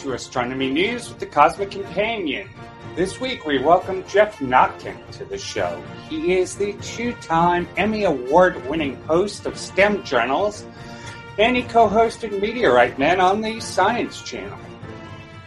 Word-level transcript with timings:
to 0.00 0.14
Astronomy 0.14 0.70
News 0.70 1.10
with 1.10 1.18
the 1.18 1.26
Cosmic 1.26 1.72
Companion. 1.72 2.48
This 2.96 3.20
week 3.20 3.44
we 3.44 3.58
welcome 3.58 4.02
Jeff 4.08 4.38
Notkin 4.38 4.96
to 5.12 5.26
the 5.26 5.36
show. 5.36 5.82
He 6.08 6.38
is 6.38 6.56
the 6.56 6.72
two 6.80 7.12
time 7.14 7.68
Emmy 7.76 8.04
Award 8.04 8.66
winning 8.66 8.96
host 9.02 9.44
of 9.44 9.58
STEM 9.58 10.02
journals, 10.02 10.64
and 11.38 11.54
he 11.54 11.62
co 11.64 11.86
hosted 11.86 12.40
Meteorite 12.40 12.98
Men 12.98 13.20
on 13.20 13.42
the 13.42 13.60
Science 13.60 14.22
Channel. 14.22 14.58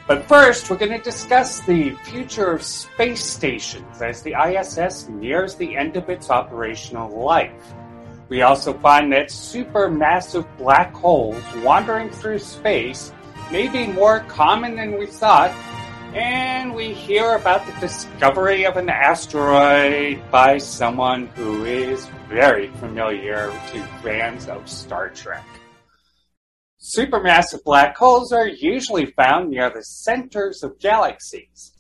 But 0.08 0.28
first, 0.28 0.70
we're 0.70 0.78
going 0.78 0.92
to 0.92 1.00
discuss 1.00 1.62
the 1.62 1.96
future 2.04 2.52
of 2.52 2.62
space 2.62 3.24
stations 3.24 4.04
as 4.04 4.22
the 4.22 4.36
ISS 4.36 5.10
nears 5.10 5.56
the 5.56 5.76
end 5.76 5.98
of 5.98 6.10
its 6.10 6.30
operational 6.30 7.10
life. 7.26 7.74
We 8.30 8.44
also 8.44 8.74
find 8.74 9.12
that 9.14 9.30
supermassive 9.30 10.46
black 10.60 10.94
holes 10.94 11.44
wandering 11.64 12.12
through 12.12 12.38
space 12.38 13.12
may 13.54 13.68
be 13.68 13.86
more 13.86 14.22
common 14.22 14.76
than 14.76 14.98
we 14.98 15.06
thought, 15.06 15.52
and 16.16 16.74
we 16.74 16.92
hear 16.92 17.36
about 17.36 17.64
the 17.68 17.80
discovery 17.80 18.66
of 18.66 18.78
an 18.78 18.90
asteroid 18.90 20.20
by 20.32 20.58
someone 20.58 21.28
who 21.36 21.64
is 21.64 22.10
very 22.28 22.70
familiar 22.78 23.52
to 23.72 23.80
fans 24.02 24.48
of 24.48 24.68
Star 24.68 25.10
Trek. 25.10 25.46
Supermassive 26.82 27.64
black 27.64 27.96
holes 27.96 28.32
are 28.32 28.48
usually 28.48 29.06
found 29.06 29.52
near 29.52 29.70
the 29.70 29.84
centers 29.84 30.64
of 30.64 30.80
galaxies, 30.80 31.74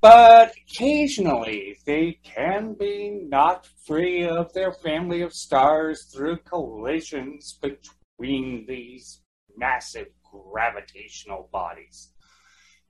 but 0.00 0.54
occasionally 0.56 1.76
they 1.84 2.18
can 2.24 2.72
be 2.72 3.26
not 3.28 3.66
free 3.86 4.26
of 4.26 4.50
their 4.54 4.72
family 4.72 5.20
of 5.20 5.34
stars 5.34 6.10
through 6.10 6.38
collisions 6.38 7.58
between 7.60 8.64
these 8.66 9.20
massive 9.54 10.06
gravitational 10.30 11.48
bodies. 11.52 12.10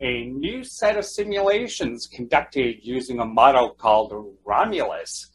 A 0.01 0.25
new 0.25 0.65
set 0.65 0.97
of 0.97 1.05
simulations 1.05 2.09
conducted 2.11 2.77
using 2.83 3.21
a 3.21 3.25
model 3.25 3.75
called 3.75 4.13
Romulus 4.45 5.31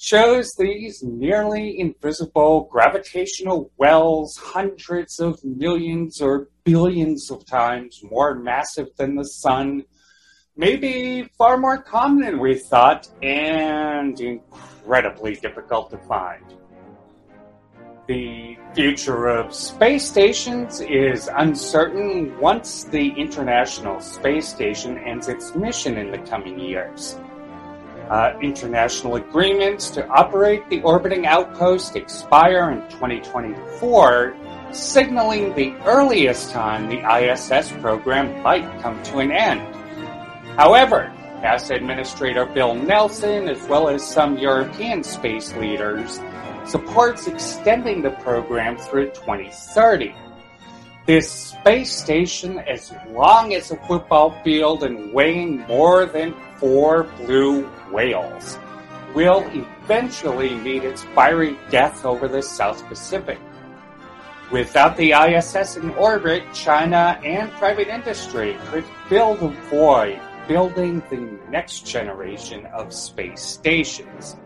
shows 0.00 0.50
these 0.58 1.02
nearly 1.02 1.78
invisible 1.78 2.68
gravitational 2.70 3.70
wells 3.76 4.34
hundreds 4.42 5.20
of 5.20 5.38
millions 5.44 6.22
or 6.22 6.48
billions 6.64 7.30
of 7.30 7.44
times 7.44 8.00
more 8.10 8.34
massive 8.34 8.88
than 8.96 9.14
the 9.14 9.24
Sun, 9.24 9.84
maybe 10.56 11.28
far 11.36 11.58
more 11.58 11.82
common 11.82 12.24
than 12.24 12.40
we 12.40 12.58
thought, 12.58 13.08
and 13.22 14.18
incredibly 14.20 15.34
difficult 15.34 15.90
to 15.90 15.98
find. 15.98 16.59
The 18.10 18.58
future 18.74 19.28
of 19.28 19.54
space 19.54 20.04
stations 20.04 20.80
is 20.80 21.30
uncertain 21.32 22.36
once 22.40 22.82
the 22.82 23.10
International 23.10 24.00
Space 24.00 24.48
Station 24.48 24.98
ends 24.98 25.28
its 25.28 25.54
mission 25.54 25.96
in 25.96 26.10
the 26.10 26.18
coming 26.18 26.58
years. 26.58 27.20
Uh, 28.08 28.32
international 28.42 29.14
agreements 29.14 29.90
to 29.90 30.04
operate 30.08 30.68
the 30.70 30.82
orbiting 30.82 31.28
outpost 31.28 31.94
expire 31.94 32.72
in 32.72 32.80
2024, 32.90 34.34
signaling 34.72 35.54
the 35.54 35.72
earliest 35.84 36.50
time 36.50 36.88
the 36.88 36.98
ISS 37.16 37.70
program 37.80 38.42
might 38.42 38.66
come 38.82 39.00
to 39.04 39.18
an 39.18 39.30
end. 39.30 39.60
However, 40.56 41.12
NASA 41.44 41.76
Administrator 41.76 42.44
Bill 42.46 42.74
Nelson, 42.74 43.48
as 43.48 43.62
well 43.68 43.88
as 43.88 44.04
some 44.04 44.36
European 44.36 45.04
space 45.04 45.54
leaders, 45.54 46.18
supports 46.70 47.26
extending 47.26 48.00
the 48.00 48.12
program 48.22 48.76
through 48.78 49.10
2030. 49.10 50.14
This 51.04 51.28
space 51.28 51.90
station, 51.90 52.60
as 52.60 52.94
long 53.08 53.54
as 53.54 53.72
a 53.72 53.76
football 53.88 54.30
field 54.44 54.84
and 54.84 55.12
weighing 55.12 55.58
more 55.66 56.06
than 56.06 56.32
four 56.58 57.04
blue 57.18 57.66
whales, 57.90 58.56
will 59.14 59.44
eventually 59.52 60.54
meet 60.54 60.84
its 60.84 61.02
fiery 61.16 61.58
death 61.70 62.04
over 62.04 62.28
the 62.28 62.42
South 62.42 62.86
Pacific. 62.86 63.40
Without 64.52 64.96
the 64.96 65.12
ISS 65.12 65.76
in 65.76 65.90
orbit, 65.90 66.44
China 66.54 67.20
and 67.24 67.50
private 67.52 67.88
industry 67.88 68.56
could 68.66 68.84
fill 69.08 69.34
the 69.34 69.48
void 69.68 70.20
building 70.46 71.02
the 71.10 71.38
next 71.50 71.86
generation 71.86 72.66
of 72.66 72.92
space 72.92 73.42
stations. 73.42 74.36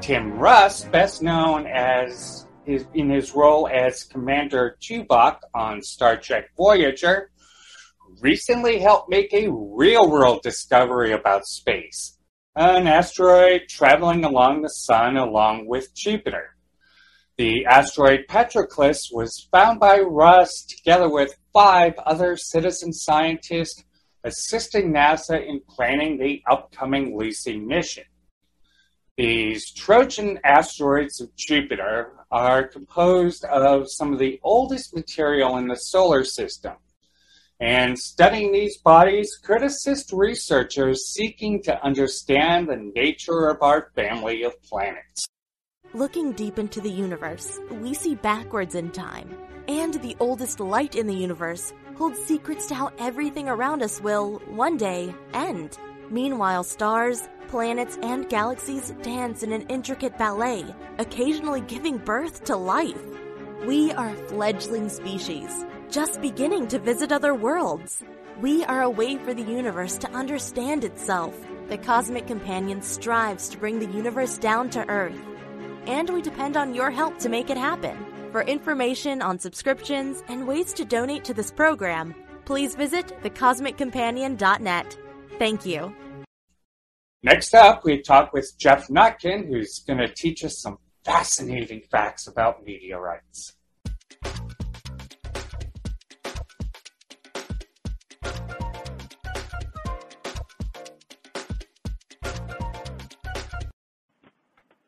Tim 0.00 0.38
Russ, 0.38 0.84
best 0.84 1.22
known 1.22 1.66
as 1.66 2.46
his, 2.64 2.86
in 2.94 3.10
his 3.10 3.34
role 3.34 3.68
as 3.68 4.04
Commander 4.04 4.76
Tuvok 4.80 5.38
on 5.54 5.82
Star 5.82 6.16
Trek 6.16 6.50
Voyager, 6.56 7.30
recently 8.20 8.78
helped 8.78 9.10
make 9.10 9.32
a 9.32 9.50
real 9.50 10.10
world 10.10 10.42
discovery 10.42 11.12
about 11.12 11.46
space 11.46 12.16
an 12.56 12.86
asteroid 12.86 13.68
traveling 13.68 14.24
along 14.24 14.62
the 14.62 14.68
Sun 14.68 15.18
along 15.18 15.66
with 15.66 15.94
Jupiter. 15.94 16.56
The 17.36 17.66
asteroid 17.66 18.24
Patroclus 18.30 19.10
was 19.12 19.46
found 19.52 19.78
by 19.78 19.98
Russ 19.98 20.64
together 20.64 21.10
with 21.10 21.38
five 21.52 21.92
other 21.98 22.34
citizen 22.38 22.94
scientists 22.94 23.84
assisting 24.24 24.90
NASA 24.90 25.46
in 25.46 25.60
planning 25.68 26.18
the 26.18 26.42
upcoming 26.50 27.16
Lucy 27.16 27.58
mission. 27.58 28.04
These 29.16 29.72
Trojan 29.72 30.38
asteroids 30.44 31.22
of 31.22 31.34
Jupiter 31.36 32.12
are 32.30 32.68
composed 32.68 33.46
of 33.46 33.90
some 33.90 34.12
of 34.12 34.18
the 34.18 34.38
oldest 34.42 34.94
material 34.94 35.56
in 35.56 35.68
the 35.68 35.76
solar 35.76 36.22
system. 36.22 36.74
And 37.58 37.98
studying 37.98 38.52
these 38.52 38.76
bodies 38.76 39.38
could 39.42 39.62
assist 39.62 40.12
researchers 40.12 41.06
seeking 41.06 41.62
to 41.62 41.82
understand 41.82 42.68
the 42.68 42.92
nature 42.94 43.48
of 43.48 43.62
our 43.62 43.90
family 43.94 44.42
of 44.42 44.62
planets. 44.62 45.26
Looking 45.94 46.32
deep 46.32 46.58
into 46.58 46.82
the 46.82 46.90
universe, 46.90 47.58
we 47.70 47.94
see 47.94 48.16
backwards 48.16 48.74
in 48.74 48.90
time. 48.90 49.34
And 49.66 49.94
the 49.94 50.14
oldest 50.20 50.60
light 50.60 50.94
in 50.94 51.06
the 51.06 51.14
universe 51.14 51.72
holds 51.96 52.18
secrets 52.18 52.66
to 52.66 52.74
how 52.74 52.92
everything 52.98 53.48
around 53.48 53.82
us 53.82 53.98
will, 54.02 54.42
one 54.50 54.76
day, 54.76 55.14
end. 55.32 55.78
Meanwhile, 56.10 56.64
stars, 56.64 57.28
planets, 57.48 57.98
and 58.02 58.28
galaxies 58.28 58.90
dance 59.02 59.42
in 59.42 59.52
an 59.52 59.62
intricate 59.68 60.16
ballet, 60.18 60.64
occasionally 60.98 61.60
giving 61.62 61.98
birth 61.98 62.44
to 62.44 62.56
life. 62.56 63.02
We 63.64 63.92
are 63.92 64.10
a 64.10 64.14
fledgling 64.28 64.88
species, 64.88 65.64
just 65.90 66.20
beginning 66.20 66.68
to 66.68 66.78
visit 66.78 67.10
other 67.10 67.34
worlds. 67.34 68.02
We 68.40 68.64
are 68.64 68.82
a 68.82 68.90
way 68.90 69.16
for 69.16 69.34
the 69.34 69.42
universe 69.42 69.96
to 69.98 70.10
understand 70.10 70.84
itself. 70.84 71.34
The 71.68 71.78
Cosmic 71.78 72.26
Companion 72.26 72.82
strives 72.82 73.48
to 73.48 73.58
bring 73.58 73.80
the 73.80 73.86
universe 73.86 74.38
down 74.38 74.70
to 74.70 74.88
Earth, 74.88 75.18
and 75.86 76.08
we 76.10 76.22
depend 76.22 76.56
on 76.56 76.74
your 76.74 76.90
help 76.90 77.18
to 77.20 77.28
make 77.28 77.50
it 77.50 77.56
happen. 77.56 77.96
For 78.30 78.42
information 78.42 79.22
on 79.22 79.38
subscriptions 79.38 80.22
and 80.28 80.46
ways 80.46 80.72
to 80.74 80.84
donate 80.84 81.24
to 81.24 81.34
this 81.34 81.50
program, 81.50 82.14
please 82.44 82.76
visit 82.76 83.08
thecosmiccompanion.net. 83.22 84.98
Thank 85.38 85.66
you. 85.66 85.94
Next 87.22 87.54
up, 87.54 87.84
we 87.84 88.00
talk 88.00 88.32
with 88.32 88.54
Jeff 88.58 88.88
Notkin, 88.88 89.48
who's 89.48 89.80
going 89.86 89.98
to 89.98 90.08
teach 90.08 90.44
us 90.44 90.60
some 90.60 90.78
fascinating 91.04 91.82
facts 91.90 92.26
about 92.26 92.64
meteorites. 92.64 93.54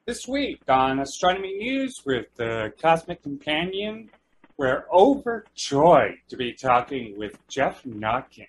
This 0.06 0.26
week 0.26 0.62
on 0.68 1.00
Astronomy 1.00 1.58
News 1.58 2.00
with 2.06 2.34
the 2.36 2.72
Cosmic 2.80 3.22
Companion, 3.22 4.08
we're 4.56 4.86
overjoyed 4.90 6.16
to 6.30 6.36
be 6.38 6.54
talking 6.54 7.18
with 7.18 7.38
Jeff 7.48 7.82
Notkin. 7.84 8.46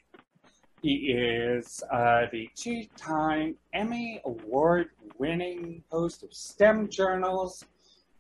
He 0.82 1.12
is 1.12 1.84
uh, 1.92 2.28
the 2.32 2.50
two 2.56 2.86
time 2.96 3.56
Emmy 3.74 4.22
Award 4.24 4.90
winning 5.18 5.84
host 5.92 6.24
of 6.24 6.34
STEM 6.34 6.88
journals 6.88 7.66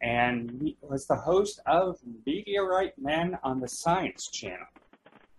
and 0.01 0.73
was 0.81 1.05
the 1.07 1.15
host 1.15 1.61
of 1.65 1.97
Meteorite 2.25 2.99
Men 2.99 3.37
on 3.43 3.61
the 3.61 3.67
Science 3.67 4.27
Channel. 4.29 4.67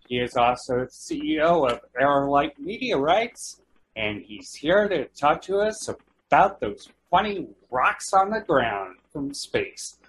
He 0.07 0.17
is 0.17 0.35
also 0.35 0.85
CEO 0.85 1.69
of 1.69 1.81
Aerolite 1.99 2.57
Meteorites, 2.57 3.61
and 3.95 4.23
he's 4.23 4.55
here 4.55 4.89
to 4.89 5.05
talk 5.09 5.43
to 5.43 5.59
us 5.59 5.89
about 6.27 6.59
those 6.59 6.89
funny 7.11 7.47
rocks 7.69 8.13
on 8.13 8.31
the 8.31 8.41
ground 8.41 8.97
from 9.13 9.31
space. 9.33 9.99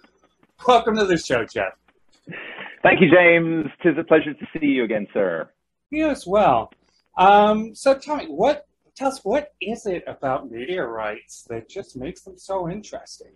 Welcome 0.67 0.97
to 0.97 1.05
the 1.05 1.19
show, 1.19 1.45
Jeff. 1.45 1.75
Thank 2.83 3.01
you, 3.03 3.11
James. 3.15 3.67
Tis 3.83 3.99
a 3.99 4.05
pleasure 4.05 4.33
to 4.33 4.47
see 4.59 4.67
you 4.67 4.85
again, 4.85 5.07
sir. 5.13 5.51
You 5.91 6.09
as 6.09 6.27
well. 6.27 6.71
Um, 7.17 7.75
so 7.75 7.95
tell 7.95 8.17
me, 8.17 8.27
what 8.27 8.67
tell 8.95 9.09
us 9.09 9.21
what 9.23 9.53
is 9.61 9.87
it 9.87 10.05
about 10.07 10.51
meteorites 10.51 11.45
that 11.49 11.69
just 11.69 11.97
makes 11.97 12.23
them 12.23 12.39
so 12.39 12.69
interesting? 12.69 13.33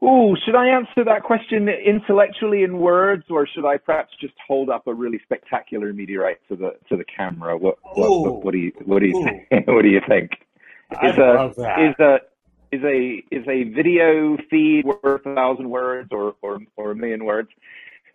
Oh, 0.00 0.36
should 0.44 0.54
I 0.54 0.68
answer 0.68 1.04
that 1.04 1.24
question 1.24 1.68
intellectually 1.68 2.62
in 2.62 2.78
words, 2.78 3.24
or 3.30 3.48
should 3.48 3.64
I 3.64 3.78
perhaps 3.78 4.12
just 4.20 4.34
hold 4.46 4.70
up 4.70 4.86
a 4.86 4.94
really 4.94 5.18
spectacular 5.24 5.92
meteorite 5.92 6.38
to 6.48 6.56
the 6.56 6.76
to 6.88 6.96
the 6.96 7.04
camera? 7.04 7.56
What 7.56 7.78
what, 7.82 8.08
what, 8.08 8.44
what 8.44 8.52
do 8.52 8.58
you 8.58 8.72
what 8.84 9.00
do 9.00 9.06
you 9.06 9.24
think? 9.24 9.66
what 9.66 9.82
do 9.82 9.88
you 9.88 10.00
think? 10.08 10.32
Is 11.02 11.18
I 11.18 11.22
a, 11.22 11.34
love 11.34 11.56
that. 11.56 11.80
Is 11.80 11.94
a 11.98 12.18
is 12.70 12.84
a 12.84 13.24
is 13.30 13.48
a 13.48 13.64
video 13.74 14.36
feed 14.48 14.84
worth 14.84 15.26
a 15.26 15.34
thousand 15.34 15.68
words 15.68 16.10
or 16.12 16.36
or 16.42 16.60
or 16.76 16.92
a 16.92 16.94
million 16.94 17.24
words? 17.24 17.48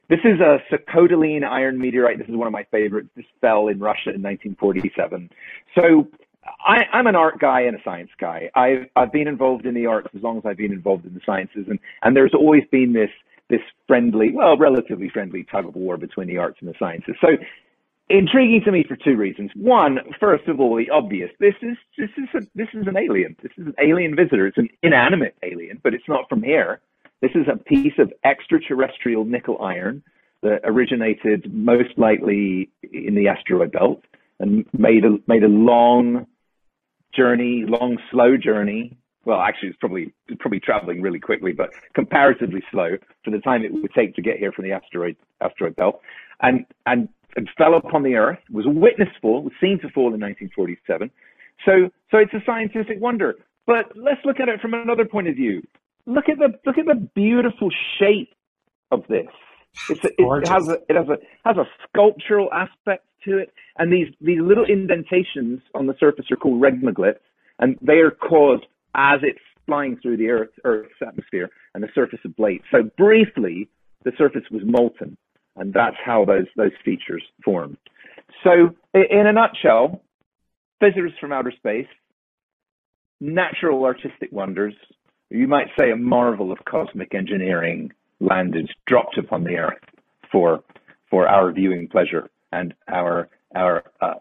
This 0.09 0.19
is 0.23 0.39
a 0.39 0.59
Sikhote-Alin 0.71 1.43
iron 1.43 1.79
meteorite. 1.79 2.17
This 2.17 2.27
is 2.27 2.35
one 2.35 2.47
of 2.47 2.53
my 2.53 2.65
favorites. 2.71 3.09
This 3.15 3.25
fell 3.41 3.67
in 3.67 3.79
Russia 3.79 4.09
in 4.09 4.21
1947. 4.21 5.29
So 5.75 6.07
I, 6.65 6.83
am 6.91 7.07
an 7.07 7.15
art 7.15 7.39
guy 7.39 7.61
and 7.61 7.75
a 7.75 7.83
science 7.83 8.11
guy. 8.19 8.49
I've 8.53 8.87
I've 8.95 9.11
been 9.11 9.27
involved 9.27 9.65
in 9.65 9.73
the 9.73 9.85
arts 9.85 10.09
as 10.15 10.21
long 10.21 10.37
as 10.37 10.43
I've 10.45 10.57
been 10.57 10.73
involved 10.73 11.05
in 11.05 11.13
the 11.13 11.21
sciences, 11.25 11.65
and 11.69 11.79
and 12.01 12.15
there's 12.15 12.33
always 12.33 12.63
been 12.69 12.93
this 12.93 13.09
this 13.49 13.61
friendly, 13.87 14.31
well, 14.33 14.57
relatively 14.57 15.09
friendly 15.09 15.43
tug 15.43 15.65
of 15.67 15.75
war 15.75 15.97
between 15.97 16.27
the 16.27 16.37
arts 16.37 16.57
and 16.61 16.69
the 16.69 16.75
sciences. 16.79 17.15
So 17.21 17.27
intriguing 18.09 18.61
to 18.65 18.71
me 18.71 18.83
for 18.87 18.95
two 18.95 19.15
reasons. 19.15 19.51
One, 19.55 19.99
first 20.19 20.47
of 20.47 20.59
all, 20.59 20.75
the 20.75 20.89
obvious. 20.89 21.29
This 21.39 21.55
is 21.61 21.77
this 21.97 22.09
is 22.17 22.29
a, 22.35 22.39
this 22.55 22.69
is 22.73 22.87
an 22.87 22.97
alien. 22.97 23.35
This 23.41 23.51
is 23.57 23.67
an 23.67 23.75
alien 23.81 24.15
visitor. 24.15 24.47
It's 24.47 24.57
an 24.57 24.69
inanimate 24.81 25.35
alien, 25.43 25.79
but 25.83 25.93
it's 25.93 26.07
not 26.07 26.27
from 26.29 26.43
here. 26.43 26.81
This 27.23 27.31
is 27.35 27.47
a 27.47 27.55
piece 27.55 27.93
of 27.99 28.11
extraterrestrial 28.25 29.23
nickel 29.23 29.57
iron 29.61 30.03
that 30.41 30.59
originated 30.65 31.53
most 31.53 31.97
likely 31.97 32.69
in 32.91 33.15
the 33.15 33.29
asteroid 33.29 33.71
belt 33.71 34.03
and 34.41 34.65
made 34.77 35.05
a 35.05 35.15
made 35.25 35.45
a 35.45 35.47
long 35.47 36.27
journey, 37.15 37.63
long 37.65 37.97
slow 38.11 38.35
journey. 38.35 38.97
Well, 39.23 39.39
actually, 39.39 39.69
it's 39.69 39.77
probably 39.77 40.13
probably 40.37 40.59
traveling 40.59 41.01
really 41.01 41.21
quickly, 41.21 41.53
but 41.53 41.69
comparatively 41.95 42.61
slow 42.69 42.97
for 43.23 43.31
the 43.31 43.39
time 43.39 43.63
it 43.63 43.71
would 43.71 43.93
take 43.95 44.15
to 44.15 44.21
get 44.21 44.35
here 44.37 44.51
from 44.51 44.65
the 44.65 44.73
asteroid 44.73 45.15
asteroid 45.39 45.77
belt, 45.77 46.01
and 46.41 46.65
and 46.85 47.07
and 47.37 47.49
fell 47.57 47.75
upon 47.75 48.03
the 48.03 48.15
Earth. 48.15 48.39
Was 48.51 48.65
witnessed 48.67 49.17
fall, 49.21 49.43
was 49.43 49.53
seen 49.61 49.79
to 49.79 49.87
fall 49.91 50.13
in 50.13 50.19
1947. 50.19 51.09
So 51.63 51.89
so 52.11 52.17
it's 52.17 52.33
a 52.33 52.43
scientific 52.45 52.99
wonder. 52.99 53.35
But 53.65 53.95
let's 53.95 54.19
look 54.25 54.41
at 54.41 54.49
it 54.49 54.59
from 54.59 54.73
another 54.73 55.05
point 55.05 55.29
of 55.29 55.35
view. 55.35 55.61
Look 56.05 56.25
at 56.29 56.37
the 56.37 56.59
look 56.65 56.77
at 56.77 56.85
the 56.85 57.09
beautiful 57.15 57.69
shape 57.99 58.33
of 58.91 59.03
this. 59.07 59.27
It's 59.89 60.03
a, 60.03 60.09
it 60.17 60.47
has 60.47 60.67
a 60.67 60.77
it 60.89 60.95
has 60.95 61.07
a 61.07 61.17
has 61.45 61.57
a 61.57 61.65
sculptural 61.87 62.49
aspect 62.53 63.05
to 63.25 63.37
it, 63.37 63.53
and 63.77 63.91
these 63.91 64.13
these 64.21 64.39
little 64.41 64.65
indentations 64.65 65.61
on 65.73 65.87
the 65.87 65.95
surface 65.99 66.25
are 66.31 66.37
called 66.37 66.61
regmaglyphs, 66.61 67.19
and 67.59 67.77
they 67.81 67.99
are 67.99 68.11
caused 68.11 68.65
as 68.95 69.19
it's 69.23 69.39
flying 69.65 69.97
through 70.01 70.17
the 70.17 70.29
Earth 70.29 70.49
Earth's 70.63 71.01
atmosphere 71.05 71.49
and 71.73 71.83
the 71.83 71.89
surface 71.95 72.19
ablates. 72.27 72.63
So 72.71 72.89
briefly, 72.97 73.69
the 74.03 74.11
surface 74.17 74.43
was 74.51 74.61
molten, 74.65 75.17
and 75.55 75.73
that's 75.73 75.95
how 76.03 76.25
those 76.25 76.47
those 76.55 76.73
features 76.83 77.23
formed. 77.43 77.77
So 78.43 78.75
in 78.93 79.27
a 79.27 79.33
nutshell, 79.33 80.01
visitors 80.81 81.13
from 81.19 81.31
outer 81.31 81.51
space, 81.51 81.87
natural 83.19 83.83
artistic 83.85 84.31
wonders, 84.31 84.73
you 85.33 85.47
might 85.47 85.67
say 85.77 85.91
a 85.91 85.95
marvel 85.95 86.51
of 86.51 86.59
cosmic 86.65 87.15
engineering 87.15 87.91
landed, 88.19 88.69
dropped 88.85 89.17
upon 89.17 89.43
the 89.43 89.57
earth 89.57 89.83
for 90.31 90.63
for 91.09 91.27
our 91.27 91.51
viewing 91.51 91.87
pleasure 91.87 92.29
and 92.51 92.73
our 92.87 93.29
our 93.55 93.83
uh, 94.01 94.15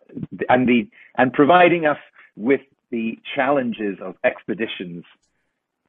and 0.49 0.69
the 0.69 0.89
and 1.19 1.33
providing 1.33 1.87
us 1.87 1.99
with 2.37 2.61
the 2.91 3.19
challenges 3.35 3.99
of 4.03 4.17
expeditions 4.25 5.05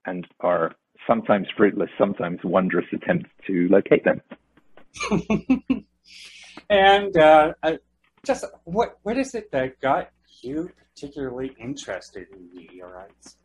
and 0.06 0.28
our 0.42 0.74
sometimes 1.08 1.48
fruitless, 1.56 1.90
sometimes 1.98 2.40
wondrous 2.44 2.86
attempts 2.94 3.30
to 3.48 3.68
locate 3.70 4.04
them. 4.04 4.22
and 6.70 7.18
uh, 7.18 7.54
uh, 7.64 7.74
just 8.26 8.46
what 8.66 9.00
what 9.04 9.18
is 9.18 9.36
it 9.36 9.52
that 9.52 9.80
got 9.80 10.10
you 10.42 10.70
particularly 10.94 11.56
interested 11.60 12.28
in 12.34 12.50
meteorites? 12.54 13.38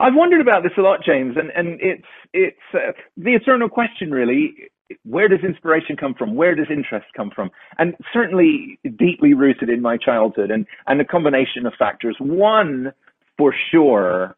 I've 0.00 0.14
wondered 0.14 0.40
about 0.40 0.62
this 0.62 0.72
a 0.78 0.80
lot, 0.80 1.00
James, 1.04 1.36
and, 1.36 1.50
and 1.50 1.80
it's 1.80 2.06
it's 2.32 2.56
uh, 2.74 2.92
the 3.16 3.34
eternal 3.34 3.68
question, 3.68 4.10
really. 4.10 4.54
Where 5.02 5.26
does 5.26 5.40
inspiration 5.42 5.96
come 5.96 6.14
from? 6.14 6.36
Where 6.36 6.54
does 6.54 6.66
interest 6.70 7.06
come 7.16 7.30
from? 7.34 7.50
And 7.78 7.94
certainly 8.12 8.78
deeply 8.96 9.34
rooted 9.34 9.68
in 9.68 9.82
my 9.82 9.96
childhood, 9.96 10.50
and 10.50 10.66
and 10.86 11.00
a 11.00 11.04
combination 11.04 11.66
of 11.66 11.72
factors. 11.78 12.16
One, 12.20 12.92
for 13.36 13.52
sure, 13.70 14.36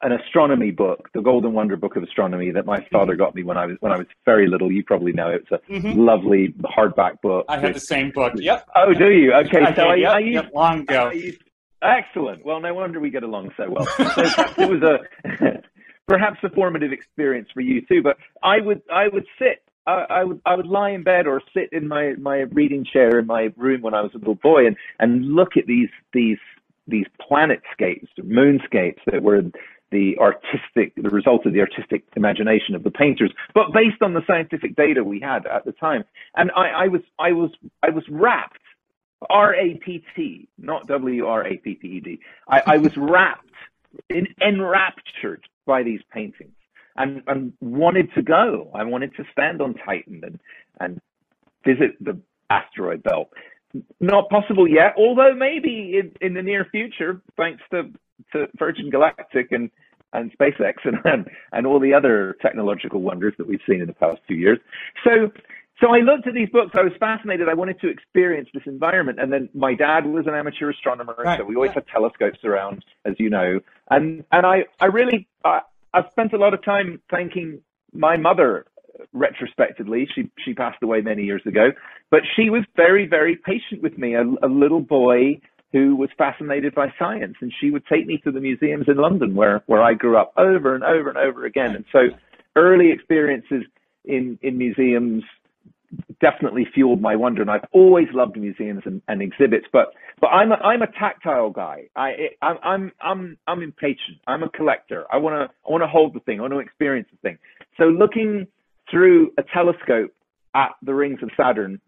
an 0.00 0.12
astronomy 0.12 0.70
book, 0.70 1.10
the 1.12 1.20
Golden 1.20 1.52
Wonder 1.52 1.76
Book 1.76 1.96
of 1.96 2.02
Astronomy 2.02 2.50
that 2.52 2.64
my 2.64 2.86
father 2.90 3.14
got 3.14 3.34
me 3.34 3.42
when 3.42 3.56
I 3.56 3.66
was 3.66 3.76
when 3.80 3.92
I 3.92 3.98
was 3.98 4.06
very 4.24 4.48
little. 4.48 4.72
You 4.72 4.82
probably 4.84 5.12
know. 5.12 5.28
It's 5.28 5.50
a 5.50 5.58
mm-hmm. 5.70 6.00
lovely 6.00 6.54
hardback 6.76 7.20
book. 7.20 7.44
I 7.48 7.58
had 7.58 7.74
the 7.74 7.80
same 7.80 8.10
book. 8.10 8.32
Yep. 8.36 8.68
Oh, 8.74 8.94
do 8.94 9.10
you? 9.10 9.32
Okay, 9.34 9.60
I 9.60 9.74
so 9.74 9.82
did, 9.82 9.90
I, 9.90 9.94
yep, 9.96 10.12
I 10.12 10.18
used, 10.20 10.34
yep, 10.34 10.50
long 10.54 10.80
ago. 10.80 11.08
I 11.08 11.12
used, 11.12 11.42
Excellent. 11.82 12.44
Well, 12.44 12.60
no 12.60 12.72
wonder 12.74 13.00
we 13.00 13.10
get 13.10 13.24
along 13.24 13.50
so 13.56 13.68
well. 13.68 13.86
So 13.86 14.22
it 14.58 14.70
was 14.70 14.82
a 14.82 15.62
perhaps 16.08 16.38
a 16.42 16.50
formative 16.50 16.92
experience 16.92 17.48
for 17.52 17.60
you 17.60 17.82
too. 17.82 18.02
But 18.02 18.18
I 18.42 18.60
would 18.60 18.82
I 18.92 19.08
would 19.08 19.26
sit 19.38 19.62
I, 19.86 20.06
I, 20.08 20.24
would 20.24 20.40
I 20.46 20.54
would 20.54 20.66
lie 20.66 20.90
in 20.90 21.02
bed 21.02 21.26
or 21.26 21.42
sit 21.52 21.72
in 21.72 21.88
my 21.88 22.12
my 22.18 22.40
reading 22.52 22.84
chair 22.84 23.18
in 23.18 23.26
my 23.26 23.52
room 23.56 23.82
when 23.82 23.94
I 23.94 24.00
was 24.00 24.12
a 24.14 24.18
little 24.18 24.36
boy 24.36 24.66
and 24.66 24.76
and 25.00 25.34
look 25.34 25.56
at 25.56 25.66
these 25.66 25.90
these 26.12 26.38
these 26.86 27.06
planetscapes, 27.20 28.08
moonscapes 28.20 29.00
that 29.06 29.22
were 29.22 29.42
the 29.90 30.16
artistic, 30.18 30.94
the 30.96 31.10
result 31.10 31.46
of 31.46 31.52
the 31.52 31.60
artistic 31.60 32.02
imagination 32.16 32.74
of 32.74 32.82
the 32.82 32.90
painters, 32.90 33.32
but 33.54 33.72
based 33.72 34.02
on 34.02 34.14
the 34.14 34.22
scientific 34.26 34.74
data 34.74 35.04
we 35.04 35.20
had 35.20 35.46
at 35.46 35.64
the 35.64 35.72
time. 35.72 36.02
And 36.34 36.50
I, 36.56 36.84
I 36.84 36.88
was, 36.88 37.02
I 37.18 37.32
was, 37.32 37.50
I 37.82 37.90
was 37.90 38.02
rapt 38.08 38.58
R 39.30 39.54
A 39.54 39.74
P 39.74 40.04
T, 40.16 40.48
not 40.58 40.86
W 40.86 41.26
R 41.26 41.46
A 41.46 41.56
P 41.56 41.74
P 41.74 41.88
E 41.88 42.00
D. 42.00 42.20
I, 42.48 42.62
I 42.66 42.76
was 42.78 42.96
rapt, 42.96 43.46
in, 44.08 44.26
enraptured 44.40 45.46
by 45.66 45.82
these 45.82 46.00
paintings 46.12 46.54
and, 46.96 47.22
and 47.26 47.52
wanted 47.60 48.12
to 48.14 48.22
go. 48.22 48.70
I 48.74 48.84
wanted 48.84 49.14
to 49.16 49.24
stand 49.32 49.60
on 49.60 49.74
Titan 49.74 50.22
and, 50.24 50.40
and 50.80 51.00
visit 51.64 51.96
the 52.00 52.18
asteroid 52.50 53.02
belt. 53.02 53.30
Not 54.00 54.28
possible 54.28 54.68
yet, 54.68 54.94
although 54.98 55.34
maybe 55.34 55.98
in, 55.98 56.12
in 56.26 56.34
the 56.34 56.42
near 56.42 56.66
future, 56.70 57.22
thanks 57.36 57.62
to, 57.70 57.84
to 58.32 58.46
Virgin 58.58 58.90
Galactic 58.90 59.50
and, 59.50 59.70
and 60.12 60.30
SpaceX 60.36 60.74
and, 60.84 61.26
and 61.52 61.66
all 61.66 61.80
the 61.80 61.94
other 61.94 62.36
technological 62.42 63.00
wonders 63.00 63.32
that 63.38 63.46
we've 63.46 63.60
seen 63.66 63.80
in 63.80 63.86
the 63.86 63.94
past 63.94 64.18
few 64.26 64.36
years. 64.36 64.58
So 65.04 65.30
so 65.80 65.94
I 65.94 65.98
looked 65.98 66.26
at 66.26 66.34
these 66.34 66.48
books. 66.50 66.72
I 66.74 66.82
was 66.82 66.92
fascinated. 67.00 67.48
I 67.48 67.54
wanted 67.54 67.80
to 67.80 67.88
experience 67.88 68.48
this 68.54 68.62
environment. 68.66 69.18
And 69.20 69.32
then 69.32 69.48
my 69.54 69.74
dad 69.74 70.06
was 70.06 70.26
an 70.26 70.34
amateur 70.34 70.70
astronomer, 70.70 71.14
right. 71.18 71.38
so 71.38 71.44
we 71.44 71.56
always 71.56 71.72
had 71.72 71.86
telescopes 71.88 72.38
around, 72.44 72.84
as 73.04 73.14
you 73.18 73.30
know. 73.30 73.60
And 73.90 74.24
and 74.30 74.46
I 74.46 74.64
I 74.80 74.86
really 74.86 75.26
I, 75.44 75.60
I've 75.92 76.06
spent 76.10 76.32
a 76.32 76.38
lot 76.38 76.54
of 76.54 76.64
time 76.64 77.00
thanking 77.10 77.60
my 77.92 78.16
mother 78.16 78.66
retrospectively. 79.12 80.08
She 80.14 80.30
she 80.44 80.54
passed 80.54 80.82
away 80.82 81.00
many 81.00 81.24
years 81.24 81.42
ago, 81.46 81.72
but 82.10 82.20
she 82.36 82.50
was 82.50 82.62
very 82.76 83.06
very 83.06 83.36
patient 83.36 83.82
with 83.82 83.98
me. 83.98 84.14
A, 84.14 84.22
a 84.22 84.48
little 84.48 84.80
boy 84.80 85.40
who 85.72 85.96
was 85.96 86.10
fascinated 86.18 86.74
by 86.74 86.92
science, 86.98 87.36
and 87.40 87.52
she 87.58 87.70
would 87.70 87.86
take 87.86 88.06
me 88.06 88.18
to 88.18 88.30
the 88.30 88.40
museums 88.40 88.84
in 88.88 88.96
London 88.98 89.34
where 89.34 89.62
where 89.66 89.82
I 89.82 89.94
grew 89.94 90.16
up 90.16 90.32
over 90.36 90.74
and 90.74 90.84
over 90.84 91.08
and 91.08 91.18
over 91.18 91.44
again. 91.44 91.74
And 91.74 91.84
so 91.90 92.08
early 92.54 92.92
experiences 92.92 93.64
in 94.04 94.38
in 94.42 94.58
museums 94.58 95.24
definitely 96.22 96.66
fueled 96.72 97.02
my 97.02 97.16
wonder. 97.16 97.42
And 97.42 97.50
I've 97.50 97.66
always 97.72 98.06
loved 98.14 98.38
museums 98.38 98.82
and, 98.86 99.02
and 99.08 99.20
exhibits, 99.20 99.66
but 99.72 99.88
but 100.20 100.28
I'm 100.28 100.52
a, 100.52 100.54
I'm 100.54 100.80
a 100.80 100.86
tactile 100.86 101.50
guy. 101.50 101.88
I 101.94 102.12
I'm 102.40 102.92
I'm 103.02 103.36
I'm 103.46 103.62
impatient. 103.62 104.18
I'm 104.26 104.42
a 104.42 104.48
collector. 104.48 105.04
I 105.12 105.18
want 105.18 105.34
to 105.34 105.54
I 105.68 105.70
want 105.70 105.82
to 105.82 105.88
hold 105.88 106.14
the 106.14 106.20
thing. 106.20 106.38
I 106.38 106.42
want 106.42 106.54
to 106.54 106.60
experience 106.60 107.08
the 107.10 107.18
thing. 107.18 107.38
So 107.76 107.84
looking 107.84 108.46
through 108.90 109.32
a 109.36 109.42
telescope 109.42 110.14
at 110.54 110.70
the 110.82 110.94
rings 110.94 111.18
of 111.22 111.30
Saturn, 111.36 111.80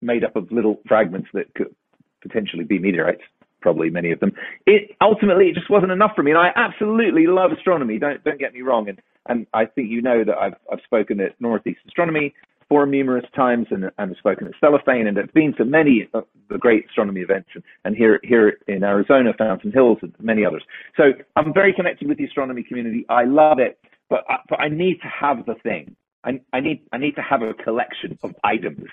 made 0.00 0.22
up 0.22 0.36
of 0.36 0.52
little 0.52 0.80
fragments 0.86 1.28
that 1.32 1.52
could 1.54 1.74
potentially 2.20 2.64
be 2.64 2.78
meteorites, 2.78 3.22
probably 3.60 3.90
many 3.90 4.12
of 4.12 4.20
them. 4.20 4.32
It 4.66 4.94
ultimately 5.00 5.46
it 5.46 5.54
just 5.54 5.70
wasn't 5.70 5.92
enough 5.92 6.12
for 6.14 6.22
me. 6.22 6.32
And 6.32 6.38
I 6.38 6.50
absolutely 6.54 7.26
love 7.26 7.52
astronomy. 7.56 7.98
Don't 7.98 8.22
don't 8.22 8.38
get 8.38 8.52
me 8.52 8.60
wrong. 8.60 8.88
And 8.88 9.00
and 9.28 9.46
I 9.54 9.64
think 9.64 9.90
you 9.90 10.02
know 10.02 10.24
that 10.24 10.36
I've 10.36 10.56
I've 10.70 10.80
spoken 10.84 11.20
at 11.20 11.40
Northeast 11.40 11.80
Astronomy 11.86 12.34
for 12.68 12.86
numerous 12.86 13.24
times 13.34 13.66
and, 13.70 13.90
and 13.98 14.10
has 14.10 14.18
spoken 14.18 14.46
at 14.46 14.54
Stellafane 14.60 15.06
and 15.06 15.16
have 15.16 15.32
been 15.32 15.54
to 15.54 15.64
many 15.64 16.08
of 16.14 16.24
the 16.48 16.58
great 16.58 16.86
astronomy 16.86 17.20
events 17.20 17.48
and, 17.54 17.62
and 17.84 17.96
here 17.96 18.20
here 18.24 18.58
in 18.66 18.82
Arizona, 18.82 19.32
Fountain 19.38 19.72
Hills, 19.72 19.98
and 20.02 20.14
many 20.20 20.44
others. 20.44 20.62
So 20.96 21.12
I'm 21.36 21.52
very 21.54 21.72
connected 21.72 22.08
with 22.08 22.18
the 22.18 22.24
astronomy 22.24 22.62
community. 22.62 23.06
I 23.08 23.24
love 23.24 23.58
it, 23.58 23.78
but 24.10 24.24
I, 24.28 24.36
but 24.48 24.60
I 24.60 24.68
need 24.68 25.00
to 25.02 25.08
have 25.08 25.46
the 25.46 25.54
thing. 25.62 25.94
I, 26.24 26.40
I 26.52 26.60
need 26.60 26.82
I 26.92 26.98
need 26.98 27.14
to 27.16 27.22
have 27.22 27.42
a 27.42 27.54
collection 27.54 28.18
of 28.22 28.34
items, 28.42 28.86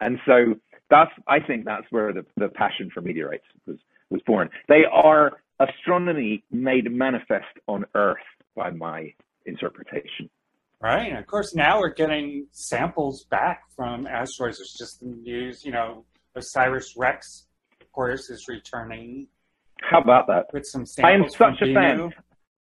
and 0.00 0.18
so 0.26 0.54
that's 0.90 1.12
I 1.26 1.40
think 1.40 1.64
that's 1.64 1.86
where 1.90 2.12
the, 2.12 2.26
the 2.36 2.48
passion 2.48 2.90
for 2.92 3.00
meteorites 3.00 3.44
was 3.66 3.78
was 4.10 4.20
born. 4.26 4.50
They 4.68 4.84
are 4.90 5.40
astronomy 5.60 6.44
made 6.50 6.90
manifest 6.90 7.58
on 7.68 7.86
Earth 7.94 8.18
by 8.54 8.70
my 8.70 9.14
interpretation. 9.46 10.28
Right. 10.84 11.08
And 11.08 11.16
of 11.16 11.26
course, 11.26 11.54
now 11.54 11.80
we're 11.80 11.94
getting 11.94 12.46
samples 12.52 13.24
back 13.30 13.62
from 13.74 14.06
asteroids. 14.06 14.58
There's 14.58 14.74
just 14.78 15.00
the 15.00 15.06
news, 15.06 15.64
you 15.64 15.72
know, 15.72 16.04
OSIRIS 16.36 16.92
REx, 16.98 17.46
of 17.80 17.90
course, 17.90 18.28
is 18.28 18.48
returning. 18.48 19.26
How 19.80 20.02
about 20.02 20.26
that? 20.26 20.52
With 20.52 20.66
some 20.66 20.84
samples. 20.84 21.10
I 21.10 21.46
am 21.46 21.56
such 21.56 21.62
a 21.66 21.72
fan. 21.72 22.12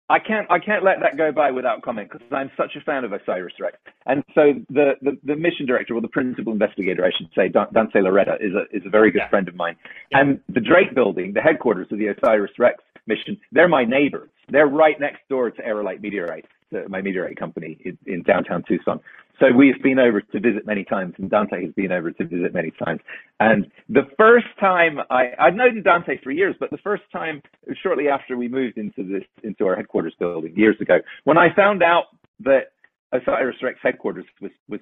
I 0.09 0.19
can't 0.19 0.49
I 0.49 0.57
can't 0.59 0.85
let 0.85 1.01
that 1.01 1.17
go 1.17 1.33
by 1.33 1.51
without 1.51 1.81
comment 1.81 2.09
because 2.09 2.25
I'm 2.31 2.49
such 2.55 2.77
a 2.77 2.81
fan 2.85 3.03
of 3.03 3.11
OSIRIS 3.11 3.59
REx. 3.59 3.75
And 4.05 4.23
so 4.33 4.53
the, 4.69 4.93
the, 5.01 5.17
the, 5.25 5.35
mission 5.35 5.65
director 5.65 5.93
or 5.93 5.99
the 5.99 6.07
principal 6.07 6.53
investigator, 6.53 7.03
I 7.03 7.11
should 7.17 7.27
say, 7.35 7.49
Dante 7.49 7.99
Lauretta, 7.99 8.37
is 8.39 8.53
a 8.53 8.73
is 8.73 8.83
a 8.85 8.89
very 8.89 9.11
good 9.11 9.23
yeah. 9.23 9.29
friend 9.29 9.49
of 9.49 9.55
mine. 9.55 9.75
Yeah. 10.11 10.21
And 10.21 10.39
the 10.47 10.61
Drake 10.61 10.95
building, 10.95 11.33
the 11.33 11.41
headquarters 11.41 11.87
of 11.91 11.97
the 11.97 12.07
OSIRIS 12.07 12.51
REx 12.57 12.81
mission, 13.05 13.37
they're 13.51 13.67
my 13.67 13.83
neighbors. 13.83 14.29
They're 14.47 14.67
right 14.67 14.97
next 14.97 15.27
door 15.27 15.51
to 15.51 15.61
Aerolite 15.61 16.01
Meteorite, 16.01 16.45
my 16.89 17.01
meteorite 17.01 17.38
company 17.38 17.77
in, 18.05 18.24
downtown 18.24 18.63
Tucson. 18.67 19.00
So 19.39 19.51
we've 19.55 19.81
been 19.83 20.00
over 20.00 20.21
to 20.21 20.39
visit 20.39 20.65
many 20.65 20.83
times, 20.83 21.13
and 21.17 21.29
Dante 21.29 21.63
has 21.63 21.74
been 21.74 21.91
over 21.91 22.12
to 22.12 22.25
visit 22.25 22.53
many 22.53 22.71
times. 22.83 23.01
And 23.39 23.69
the 23.88 24.07
first 24.17 24.47
time 24.59 25.00
I, 25.12 25.31
I'd 25.39 25.55
known 25.55 25.83
Dante 25.83 26.17
for 26.24 26.31
years, 26.31 26.55
but 26.59 26.71
the 26.71 26.77
first 26.79 27.03
time, 27.12 27.41
shortly 27.83 28.09
after 28.09 28.36
we 28.36 28.47
moved 28.47 28.77
into 28.77 29.03
this, 29.03 29.24
into 29.43 29.67
our 29.67 29.75
headquarters 29.75 30.15
building 30.19 30.55
years 30.55 30.75
ago, 30.81 30.97
when 31.24 31.38
I 31.38 31.53
found 31.55 31.83
out 31.83 32.05
that 32.39 32.71
Osiris 33.12 33.57
Rex 33.62 33.77
headquarters 33.81 34.25
was, 34.41 34.51
was 34.67 34.79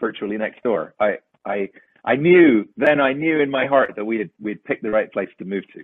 virtually 0.00 0.38
next 0.38 0.62
door, 0.62 0.94
I, 1.00 1.16
I, 1.44 1.68
I 2.04 2.14
knew, 2.14 2.68
then 2.76 3.00
I 3.00 3.12
knew 3.12 3.40
in 3.40 3.50
my 3.50 3.66
heart 3.66 3.94
that 3.96 4.04
we 4.04 4.18
had, 4.18 4.30
we'd 4.40 4.62
picked 4.62 4.84
the 4.84 4.90
right 4.90 5.12
place 5.12 5.28
to 5.38 5.44
move 5.44 5.64
to. 5.74 5.82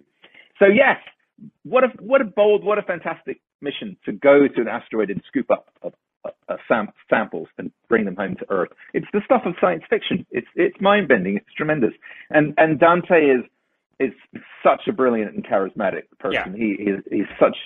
So 0.60 0.66
yes, 0.66 0.98
what 1.64 1.82
a, 1.82 1.88
what 1.98 2.20
a 2.20 2.24
bold, 2.24 2.64
what 2.64 2.78
a 2.78 2.82
fantastic 2.82 3.40
mission 3.64 3.96
to 4.04 4.12
go 4.12 4.46
to 4.46 4.60
an 4.60 4.68
asteroid 4.68 5.10
and 5.10 5.22
scoop 5.26 5.50
up 5.50 5.66
a, 5.82 5.90
uh, 6.48 6.56
sam- 6.68 6.92
samples 7.10 7.48
and 7.58 7.70
bring 7.88 8.04
them 8.04 8.16
home 8.16 8.36
to 8.36 8.46
Earth. 8.50 8.70
It's 8.92 9.06
the 9.12 9.20
stuff 9.24 9.42
of 9.44 9.54
science 9.60 9.82
fiction. 9.90 10.26
It's 10.30 10.46
it's 10.54 10.80
mind 10.80 11.08
bending. 11.08 11.36
It's 11.36 11.52
tremendous. 11.56 11.92
And 12.30 12.54
and 12.56 12.78
Dante 12.78 13.26
is 13.26 13.44
is 14.00 14.12
such 14.62 14.82
a 14.88 14.92
brilliant 14.92 15.34
and 15.34 15.44
charismatic 15.44 16.04
person. 16.18 16.56
Yeah. 16.56 16.64
He 16.64 16.90
is 16.90 17.02
he's 17.10 17.38
such 17.38 17.56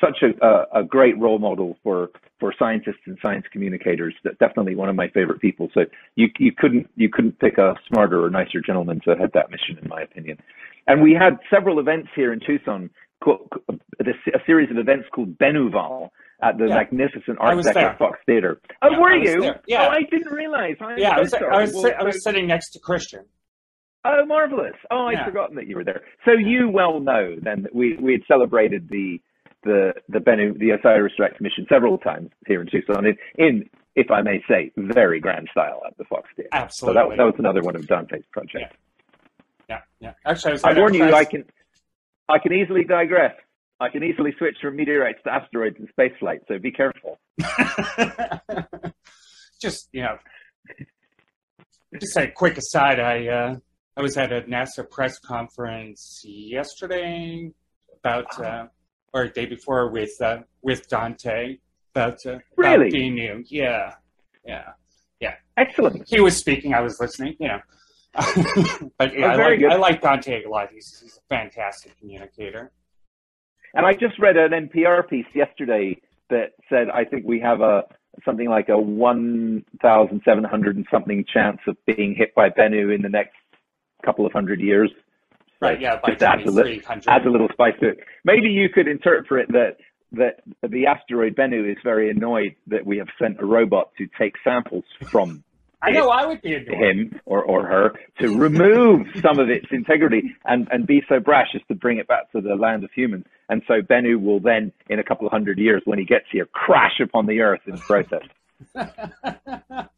such 0.00 0.22
a, 0.22 0.44
a, 0.44 0.80
a 0.80 0.84
great 0.84 1.18
role 1.18 1.38
model 1.38 1.76
for 1.82 2.10
for 2.40 2.52
scientists 2.58 3.02
and 3.06 3.18
science 3.22 3.46
communicators. 3.52 4.14
That 4.24 4.38
definitely 4.38 4.74
one 4.74 4.88
of 4.88 4.96
my 4.96 5.08
favorite 5.08 5.40
people. 5.40 5.68
So 5.74 5.82
you 6.16 6.28
you 6.38 6.52
couldn't 6.56 6.88
you 6.96 7.08
couldn't 7.08 7.38
pick 7.38 7.58
a 7.58 7.74
smarter 7.88 8.24
or 8.24 8.30
nicer 8.30 8.60
gentleman 8.60 9.00
to 9.04 9.14
head 9.16 9.30
that 9.34 9.50
mission, 9.50 9.78
in 9.82 9.88
my 9.88 10.02
opinion. 10.02 10.38
And 10.86 11.02
we 11.02 11.16
had 11.18 11.38
several 11.50 11.80
events 11.80 12.08
here 12.14 12.32
in 12.32 12.40
Tucson, 12.40 12.90
a 13.26 14.38
series 14.46 14.70
of 14.70 14.78
events 14.78 15.06
called 15.12 15.38
Bennuval, 15.38 16.10
at 16.42 16.58
the 16.58 16.66
yeah. 16.66 16.74
magnificent 16.74 17.38
Art 17.40 17.58
Deco 17.58 17.98
Fox 17.98 18.18
Theater. 18.26 18.60
Oh, 18.82 18.90
yeah, 18.90 18.98
were 18.98 19.16
you? 19.16 19.40
There. 19.40 19.54
Oh, 19.54 19.60
yeah. 19.66 19.86
Oh, 19.86 19.90
I 19.90 20.02
didn't 20.10 20.32
realize. 20.32 20.76
I'm 20.80 20.98
yeah, 20.98 21.10
I 21.16 21.20
was, 21.20 21.34
I 21.34 21.60
was, 21.60 21.74
well, 21.74 21.92
I 21.98 22.04
was 22.04 22.22
sitting 22.22 22.46
next 22.46 22.70
to 22.70 22.78
Christian. 22.80 23.24
Oh, 24.04 24.26
marvelous! 24.26 24.74
Oh, 24.90 25.06
I'd 25.06 25.14
yeah. 25.14 25.24
forgotten 25.24 25.56
that 25.56 25.66
you 25.66 25.76
were 25.76 25.84
there. 25.84 26.02
So 26.26 26.32
you 26.32 26.68
well 26.68 27.00
know 27.00 27.36
then 27.40 27.62
that 27.62 27.74
we 27.74 27.96
we 27.96 28.12
had 28.12 28.20
celebrated 28.28 28.88
the 28.90 29.18
the 29.62 29.94
the 30.10 30.18
Bennu 30.18 30.58
the 30.58 30.70
Osiris 30.72 31.14
Rex 31.18 31.40
mission 31.40 31.64
several 31.70 31.96
times 31.96 32.28
here 32.46 32.60
in 32.60 32.66
Tucson 32.70 33.06
in, 33.06 33.16
in 33.38 33.70
if 33.96 34.10
I 34.10 34.20
may 34.20 34.44
say 34.46 34.72
very 34.76 35.20
grand 35.20 35.48
style 35.52 35.80
at 35.86 35.96
the 35.96 36.04
Fox 36.04 36.28
Theater. 36.36 36.50
Absolutely. 36.52 37.00
So 37.00 37.08
that, 37.08 37.16
that 37.16 37.24
was 37.24 37.34
another 37.38 37.62
one 37.62 37.76
of 37.76 37.86
Dante's 37.86 38.26
projects. 38.30 38.74
Yeah, 39.70 39.78
yeah. 39.78 39.80
yeah. 40.00 40.12
Actually, 40.26 40.50
I, 40.50 40.52
was. 40.52 40.64
I 40.64 40.78
warn 40.78 40.92
you, 40.92 41.04
I 41.04 41.24
can 41.24 41.46
I 42.28 42.38
can 42.38 42.52
easily 42.52 42.84
digress. 42.84 43.34
I 43.80 43.88
can 43.88 44.04
easily 44.04 44.32
switch 44.38 44.56
from 44.60 44.76
meteorites 44.76 45.18
to 45.24 45.32
asteroids 45.32 45.76
in 45.78 45.88
spaceflight, 45.88 46.40
so 46.48 46.58
be 46.58 46.70
careful. 46.70 47.18
just 49.60 49.88
you 49.92 50.02
know, 50.02 50.16
just 52.00 52.16
a 52.16 52.30
quick 52.30 52.56
aside. 52.56 53.00
I 53.00 53.26
uh, 53.26 53.56
I 53.96 54.00
was 54.00 54.16
at 54.16 54.32
a 54.32 54.42
NASA 54.42 54.88
press 54.88 55.18
conference 55.18 56.22
yesterday 56.24 57.50
about 57.98 58.38
uh, 58.40 58.66
or 59.12 59.28
day 59.28 59.46
before 59.46 59.90
with 59.90 60.12
uh, 60.22 60.38
with 60.62 60.88
Dante 60.88 61.58
about 61.94 62.24
uh, 62.26 62.38
really 62.56 62.88
about 62.88 63.46
Yeah, 63.50 63.94
yeah, 64.46 64.72
yeah. 65.20 65.34
Excellent. 65.56 66.08
He 66.08 66.20
was 66.20 66.36
speaking. 66.36 66.74
I 66.74 66.80
was 66.80 67.00
listening. 67.00 67.36
You 67.40 67.48
know. 67.48 67.60
but 68.98 69.18
yeah, 69.18 69.32
I, 69.32 69.36
like, 69.36 69.60
I 69.64 69.76
like 69.76 70.00
Dante 70.00 70.44
a 70.44 70.48
lot. 70.48 70.70
He's, 70.72 71.00
he's 71.00 71.18
a 71.18 71.20
fantastic 71.28 71.98
communicator. 71.98 72.70
And 73.74 73.84
I 73.84 73.92
just 73.92 74.18
read 74.20 74.36
an 74.36 74.52
NPR 74.52 75.08
piece 75.08 75.26
yesterday 75.34 76.00
that 76.30 76.52
said 76.68 76.88
I 76.90 77.04
think 77.04 77.24
we 77.26 77.40
have 77.40 77.60
a 77.60 77.82
something 78.24 78.48
like 78.48 78.68
a 78.68 78.78
1,700 78.78 80.76
and 80.76 80.86
something 80.90 81.24
chance 81.32 81.58
of 81.66 81.76
being 81.84 82.14
hit 82.16 82.32
by 82.36 82.48
Bennu 82.50 82.94
in 82.94 83.02
the 83.02 83.08
next 83.08 83.34
couple 84.04 84.24
of 84.24 84.32
hundred 84.32 84.60
years. 84.60 84.92
Right, 85.60 85.80
yeah, 85.80 85.98
by 86.00 86.12
adds 86.12 86.42
a, 86.46 86.50
little, 86.50 86.78
adds 87.08 87.26
a 87.26 87.30
little 87.30 87.48
spice 87.52 87.74
to 87.80 87.88
it. 87.90 87.98
Maybe 88.24 88.48
you 88.48 88.68
could 88.68 88.86
interpret 88.86 89.48
that 89.48 89.78
that 90.12 90.42
the 90.62 90.86
asteroid 90.86 91.34
Bennu 91.34 91.68
is 91.68 91.76
very 91.82 92.08
annoyed 92.10 92.54
that 92.68 92.86
we 92.86 92.98
have 92.98 93.08
sent 93.20 93.40
a 93.40 93.44
robot 93.44 93.90
to 93.98 94.06
take 94.16 94.34
samples 94.44 94.84
from 95.02 95.42
I 95.84 95.90
know 95.90 96.08
I 96.08 96.24
would 96.24 96.40
be 96.40 96.54
him 96.54 97.20
or, 97.26 97.42
or 97.42 97.66
her 97.66 97.92
to 98.20 98.38
remove 98.38 99.06
some 99.22 99.38
of 99.38 99.50
its 99.50 99.66
integrity 99.70 100.34
and, 100.44 100.66
and 100.70 100.86
be 100.86 101.02
so 101.08 101.20
brash 101.20 101.48
as 101.54 101.60
to 101.68 101.74
bring 101.74 101.98
it 101.98 102.08
back 102.08 102.32
to 102.32 102.40
the 102.40 102.54
land 102.54 102.84
of 102.84 102.90
humans. 102.94 103.26
And 103.48 103.62
so 103.68 103.82
Bennu 103.82 104.20
will 104.22 104.40
then, 104.40 104.72
in 104.88 104.98
a 104.98 105.04
couple 105.04 105.26
of 105.26 105.32
hundred 105.32 105.58
years, 105.58 105.82
when 105.84 105.98
he 105.98 106.04
gets 106.04 106.24
here, 106.32 106.46
crash 106.46 107.00
upon 107.00 107.26
the 107.26 107.40
earth 107.40 107.60
in 107.66 107.76
the 107.76 107.82
process. 107.82 108.22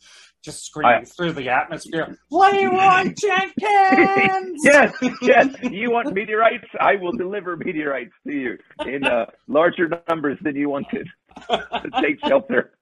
Just 0.42 0.64
screaming 0.64 1.02
I, 1.02 1.04
through 1.04 1.32
the 1.32 1.48
atmosphere. 1.50 2.18
What 2.28 2.52
do 2.52 2.60
you 2.60 2.72
want, 2.72 3.18
Jenkins? 3.20 4.60
yes, 4.64 4.94
yes. 5.22 5.48
You 5.62 5.90
want 5.90 6.12
meteorites? 6.12 6.68
I 6.80 6.96
will 6.96 7.12
deliver 7.12 7.56
meteorites 7.56 8.12
to 8.26 8.32
you 8.32 8.58
in 8.84 9.04
uh, 9.04 9.26
larger 9.48 9.88
numbers 10.08 10.38
than 10.42 10.56
you 10.56 10.68
wanted 10.68 11.08
to 11.50 11.90
take 12.00 12.18
shelter 12.26 12.75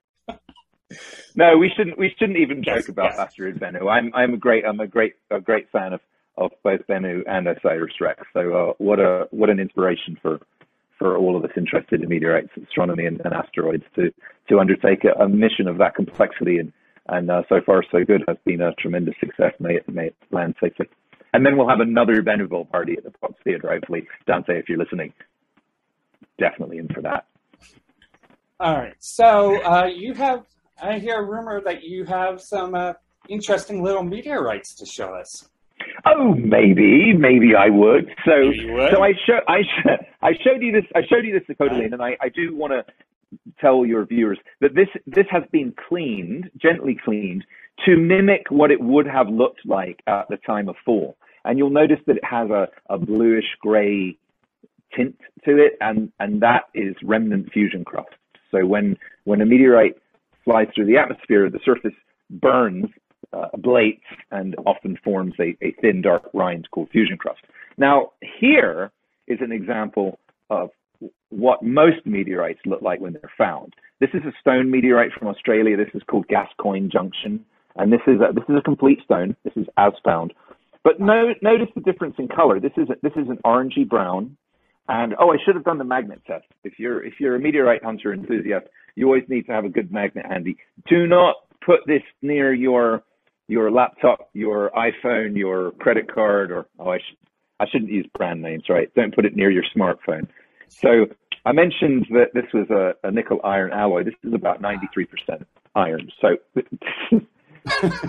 no, 1.34 1.56
we 1.56 1.70
shouldn't. 1.76 1.98
We 1.98 2.14
shouldn't 2.18 2.38
even 2.38 2.62
joke 2.62 2.76
yes, 2.76 2.88
about 2.88 3.12
yes. 3.12 3.18
Asteroid 3.18 3.58
Bennu. 3.58 3.90
I'm 3.90 4.12
I'm 4.14 4.34
a 4.34 4.36
great 4.36 4.64
I'm 4.64 4.80
a 4.80 4.86
great 4.86 5.14
a 5.30 5.40
great 5.40 5.70
fan 5.70 5.92
of 5.92 6.00
of 6.36 6.50
both 6.62 6.86
Bennu 6.88 7.22
and 7.26 7.46
Osiris 7.46 8.00
Rex. 8.00 8.22
So 8.32 8.52
uh, 8.52 8.72
what 8.78 9.00
a 9.00 9.28
what 9.30 9.50
an 9.50 9.60
inspiration 9.60 10.18
for 10.20 10.40
for 10.98 11.16
all 11.16 11.36
of 11.36 11.44
us 11.44 11.50
interested 11.56 12.02
in 12.02 12.08
meteorites, 12.08 12.50
astronomy, 12.62 13.06
and, 13.06 13.20
and 13.24 13.34
asteroids 13.34 13.84
to 13.96 14.12
to 14.48 14.58
undertake 14.58 15.04
a, 15.04 15.22
a, 15.22 15.28
mission 15.28 15.66
of 15.68 15.78
that 15.78 15.94
complexity. 15.94 16.58
And 16.58 16.72
and 17.08 17.30
uh, 17.30 17.42
so 17.48 17.60
far 17.64 17.82
so 17.90 18.04
good 18.04 18.24
has 18.28 18.36
been 18.44 18.60
a 18.60 18.74
tremendous 18.74 19.14
success. 19.20 19.52
May 19.60 19.76
it 19.76 19.88
may 19.88 20.06
it 20.08 20.16
land 20.30 20.54
safely. 20.60 20.86
And 21.32 21.44
then 21.44 21.56
we'll 21.56 21.68
have 21.68 21.80
another 21.80 22.22
Bennuval 22.22 22.70
party 22.70 22.94
at 22.96 23.02
the 23.02 23.10
Fox 23.20 23.34
Theatre, 23.42 23.68
hopefully. 23.68 24.06
Dante, 24.24 24.56
if 24.56 24.68
you're 24.68 24.78
listening, 24.78 25.12
definitely 26.38 26.78
in 26.78 26.86
for 26.88 27.02
that. 27.02 27.26
All 28.60 28.76
right. 28.76 28.94
So 29.00 29.60
uh, 29.62 29.86
you 29.86 30.14
have 30.14 30.44
I 30.81 30.99
hear 30.99 31.21
a 31.21 31.25
rumor 31.25 31.61
that 31.64 31.85
you 31.85 32.04
have 32.04 32.40
some 32.40 32.75
uh, 32.75 32.95
interesting 33.28 33.83
little 33.83 34.02
meteorites 34.02 34.75
to 34.76 34.87
show 34.87 35.14
us. 35.14 35.49
Oh, 36.07 36.35
maybe, 36.35 37.12
maybe 37.12 37.54
I 37.59 37.69
would. 37.69 38.11
So, 38.25 38.47
would. 38.47 38.90
so 38.93 39.02
I 39.02 39.12
show, 39.26 39.40
I, 39.49 39.59
I 40.23 40.33
showed 40.43 40.62
you 40.62 40.73
this, 40.73 40.85
I 40.95 41.00
showed 41.09 41.25
you 41.25 41.38
this 41.38 41.57
Sikhote-Alin, 41.57 41.93
and 41.93 42.02
I, 42.02 42.16
I 42.21 42.28
do 42.28 42.54
want 42.54 42.73
to 42.73 42.85
tell 43.61 43.85
your 43.87 44.04
viewers 44.04 44.38
that 44.61 44.75
this, 44.75 44.88
this 45.07 45.26
has 45.31 45.43
been 45.50 45.75
cleaned, 45.88 46.50
gently 46.61 46.99
cleaned, 47.04 47.45
to 47.85 47.97
mimic 47.97 48.50
what 48.50 48.71
it 48.71 48.81
would 48.81 49.07
have 49.07 49.28
looked 49.28 49.66
like 49.66 50.00
at 50.07 50.28
the 50.28 50.37
time 50.37 50.69
of 50.69 50.76
fall. 50.85 51.16
And 51.45 51.59
you'll 51.59 51.71
notice 51.71 51.99
that 52.07 52.16
it 52.16 52.25
has 52.25 52.50
a, 52.50 52.69
a 52.88 52.99
bluish 52.99 53.45
gray 53.61 54.16
tint 54.97 55.19
to 55.45 55.57
it, 55.59 55.76
and, 55.81 56.12
and 56.21 56.40
that 56.43 56.64
is 56.75 56.95
remnant 57.02 57.52
fusion 57.52 57.85
crust. 57.85 58.11
So 58.50 58.64
when, 58.64 58.97
when 59.25 59.40
a 59.40 59.47
meteorite 59.47 59.97
flies 60.44 60.68
through 60.74 60.86
the 60.86 60.96
atmosphere, 60.96 61.48
the 61.50 61.60
surface 61.64 61.94
burns, 62.30 62.86
uh, 63.32 63.48
ablates, 63.56 64.00
and 64.30 64.54
often 64.66 64.96
forms 65.02 65.34
a, 65.40 65.56
a 65.62 65.74
thin, 65.80 66.02
dark 66.02 66.28
rind 66.34 66.68
called 66.70 66.88
fusion 66.90 67.16
crust. 67.16 67.40
Now, 67.76 68.12
here 68.40 68.90
is 69.26 69.38
an 69.40 69.52
example 69.52 70.18
of 70.50 70.70
what 71.30 71.62
most 71.62 72.04
meteorites 72.04 72.60
look 72.66 72.82
like 72.82 73.00
when 73.00 73.14
they're 73.14 73.32
found. 73.36 73.74
This 74.00 74.10
is 74.14 74.22
a 74.24 74.32
stone 74.40 74.70
meteorite 74.70 75.12
from 75.12 75.28
Australia. 75.28 75.76
This 75.76 75.88
is 75.94 76.02
called 76.08 76.26
Gascoyne 76.28 76.90
Junction, 76.90 77.44
and 77.76 77.92
this 77.92 78.00
is 78.06 78.20
a, 78.20 78.32
this 78.32 78.44
is 78.48 78.56
a 78.56 78.62
complete 78.62 79.00
stone. 79.04 79.36
This 79.44 79.54
is 79.56 79.66
as 79.76 79.92
found. 80.04 80.32
But 80.84 81.00
no, 81.00 81.34
notice 81.42 81.68
the 81.74 81.80
difference 81.80 82.16
in 82.18 82.28
color. 82.28 82.60
This 82.60 82.72
is 82.76 82.88
a, 82.90 82.94
this 83.02 83.14
is 83.16 83.28
an 83.28 83.38
orangey 83.44 83.88
brown, 83.88 84.36
and 84.88 85.14
oh, 85.18 85.32
I 85.32 85.36
should 85.44 85.54
have 85.54 85.64
done 85.64 85.78
the 85.78 85.84
magnet 85.84 86.20
test. 86.26 86.46
If 86.62 86.78
you're 86.78 87.04
if 87.04 87.14
you're 87.18 87.36
a 87.36 87.40
meteorite 87.40 87.82
hunter 87.82 88.12
enthusiast, 88.12 88.66
you 88.94 89.06
always 89.06 89.24
need 89.28 89.46
to 89.46 89.52
have 89.52 89.64
a 89.64 89.68
good 89.68 89.92
magnet 89.92 90.26
handy. 90.28 90.56
Do 90.88 91.06
not 91.06 91.36
put 91.64 91.80
this 91.86 92.02
near 92.22 92.52
your 92.52 93.02
your 93.48 93.70
laptop, 93.70 94.30
your 94.32 94.70
iPhone, 94.70 95.36
your 95.36 95.72
credit 95.72 96.12
card, 96.12 96.50
or 96.50 96.66
oh, 96.78 96.90
I, 96.90 96.98
sh- 96.98 97.16
I 97.60 97.66
shouldn't 97.70 97.90
use 97.90 98.06
brand 98.16 98.42
names, 98.42 98.64
right? 98.68 98.92
Don't 98.94 99.14
put 99.14 99.26
it 99.26 99.36
near 99.36 99.50
your 99.50 99.64
smartphone. 99.76 100.28
So 100.68 101.06
I 101.44 101.52
mentioned 101.52 102.06
that 102.10 102.32
this 102.32 102.46
was 102.54 102.68
a, 102.70 102.94
a 103.06 103.10
nickel 103.10 103.40
iron 103.44 103.72
alloy. 103.72 104.04
This 104.04 104.14
is 104.22 104.32
about 104.32 104.62
93% 104.62 105.44
iron. 105.74 106.10
So 106.20 106.36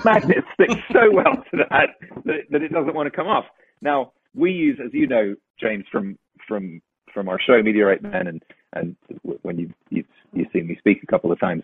magnet 0.05 0.43
sticks 0.53 0.81
so 0.91 1.11
well 1.11 1.43
to 1.51 1.57
that, 1.69 1.89
that 2.25 2.39
that 2.49 2.61
it 2.61 2.71
doesn't 2.71 2.93
want 2.93 3.07
to 3.11 3.15
come 3.15 3.27
off. 3.27 3.45
Now 3.81 4.13
we 4.33 4.51
use, 4.51 4.79
as 4.83 4.93
you 4.93 5.07
know, 5.07 5.35
James, 5.59 5.85
from 5.91 6.17
from 6.47 6.81
from 7.13 7.29
our 7.29 7.39
show 7.39 7.61
Meteorite 7.61 8.01
Men, 8.01 8.27
and 8.27 8.43
and 8.73 8.95
when 9.41 9.57
you 9.57 9.73
you've, 9.89 10.05
you've 10.33 10.47
seen 10.51 10.67
me 10.67 10.75
speak 10.77 11.01
a 11.03 11.07
couple 11.07 11.31
of 11.31 11.39
times, 11.39 11.63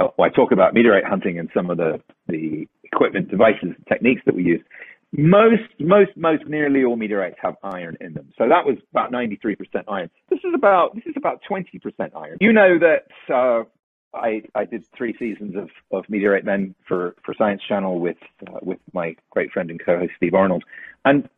oh, 0.00 0.12
I 0.22 0.28
talk 0.28 0.52
about 0.52 0.74
meteorite 0.74 1.04
hunting 1.04 1.38
and 1.38 1.48
some 1.54 1.70
of 1.70 1.78
the 1.78 2.00
the 2.28 2.68
equipment, 2.84 3.30
devices, 3.30 3.74
and 3.76 3.86
techniques 3.88 4.22
that 4.26 4.34
we 4.34 4.44
use. 4.44 4.62
Most, 5.12 5.62
most, 5.78 6.10
most, 6.16 6.46
nearly 6.46 6.84
all 6.84 6.96
meteorites 6.96 7.36
have 7.40 7.54
iron 7.62 7.96
in 8.00 8.12
them. 8.12 8.32
So 8.36 8.48
that 8.48 8.66
was 8.66 8.76
about 8.90 9.12
93% 9.12 9.56
iron. 9.88 10.10
This 10.28 10.40
is 10.40 10.52
about 10.54 10.94
this 10.94 11.04
is 11.06 11.14
about 11.16 11.40
20% 11.48 11.80
iron. 12.14 12.36
You 12.40 12.52
know 12.52 12.78
that 12.78 13.06
uh, 13.32 13.64
I, 14.12 14.42
I 14.54 14.64
did 14.64 14.84
three 14.96 15.14
seasons 15.18 15.54
of, 15.56 15.70
of 15.92 16.08
Meteorite 16.08 16.44
Men 16.44 16.74
for, 16.86 17.14
for 17.24 17.34
Science 17.34 17.62
Channel 17.66 18.00
with 18.00 18.16
uh, 18.46 18.58
with 18.62 18.78
my 18.92 19.16
great 19.30 19.52
friend 19.52 19.70
and 19.70 19.80
co-host 19.82 20.12
Steve 20.16 20.34
Arnold, 20.34 20.64
and 21.04 21.28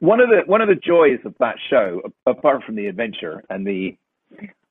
one 0.00 0.20
of 0.20 0.28
the 0.28 0.42
one 0.46 0.60
of 0.60 0.68
the 0.68 0.74
joys 0.74 1.18
of 1.24 1.34
that 1.40 1.56
show, 1.70 2.00
apart 2.26 2.62
from 2.64 2.76
the 2.76 2.86
adventure 2.86 3.42
and 3.50 3.66
the 3.66 3.96